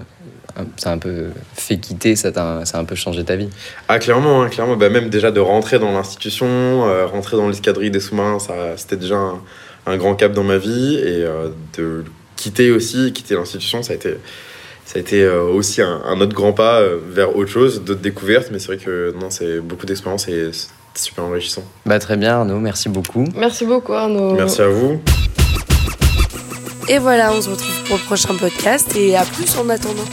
un- 0.59 0.65
ça 0.77 0.89
a 0.91 0.93
un 0.93 0.97
peu 0.97 1.27
fait 1.55 1.77
quitter, 1.77 2.15
ça 2.15 2.31
t'a 2.31 2.65
ça 2.65 2.77
a 2.77 2.81
un 2.81 2.85
peu 2.85 2.95
changé 2.95 3.23
ta 3.23 3.35
vie. 3.35 3.49
Ah 3.87 3.99
clairement, 3.99 4.41
hein, 4.43 4.49
clairement. 4.49 4.75
Bah, 4.75 4.89
même 4.89 5.09
déjà 5.09 5.31
de 5.31 5.39
rentrer 5.39 5.79
dans 5.79 5.91
l'institution, 5.93 6.47
euh, 6.47 7.05
rentrer 7.05 7.37
dans 7.37 7.47
l'escadrille 7.47 7.91
des 7.91 7.99
sous-marins, 8.01 8.39
ça 8.39 8.75
c'était 8.77 8.97
déjà 8.97 9.15
un, 9.17 9.41
un 9.85 9.97
grand 9.97 10.15
cap 10.15 10.33
dans 10.33 10.43
ma 10.43 10.57
vie 10.57 10.95
et 10.97 11.23
euh, 11.23 11.49
de 11.77 12.03
quitter 12.35 12.71
aussi, 12.71 13.13
quitter 13.13 13.33
l'institution, 13.35 13.81
ça 13.83 13.93
a 13.93 13.95
été 13.95 14.15
ça 14.87 14.99
a 14.99 14.99
été 14.99 15.21
euh, 15.21 15.43
aussi 15.43 15.81
un, 15.81 16.01
un 16.05 16.21
autre 16.21 16.33
grand 16.33 16.53
pas 16.53 16.79
euh, 16.79 16.97
vers 17.09 17.35
autre 17.35 17.51
chose, 17.51 17.83
d'autres 17.83 17.99
découvertes. 17.99 18.47
Mais 18.53 18.59
c'est 18.59 18.67
vrai 18.67 18.77
que 18.77 19.13
non, 19.19 19.29
c'est 19.29 19.59
beaucoup 19.59 19.85
d'expérience 19.85 20.29
et 20.29 20.49
c'est 20.53 20.69
super 21.09 21.25
enrichissant. 21.25 21.63
Bah 21.85 21.99
très 21.99 22.15
bien 22.15 22.37
Arnaud, 22.37 22.59
merci 22.59 22.87
beaucoup. 22.87 23.25
Merci 23.35 23.65
beaucoup 23.65 23.91
Arnaud. 23.91 24.33
Merci 24.35 24.61
à 24.61 24.69
vous. 24.69 25.01
Et 26.87 26.99
voilà, 26.99 27.33
on 27.33 27.41
se 27.41 27.49
retrouve 27.49 27.83
pour 27.85 27.97
le 27.97 28.03
prochain 28.03 28.33
podcast 28.35 28.95
et 28.95 29.17
à 29.17 29.25
plus 29.25 29.57
en 29.59 29.67
attendant. 29.67 30.05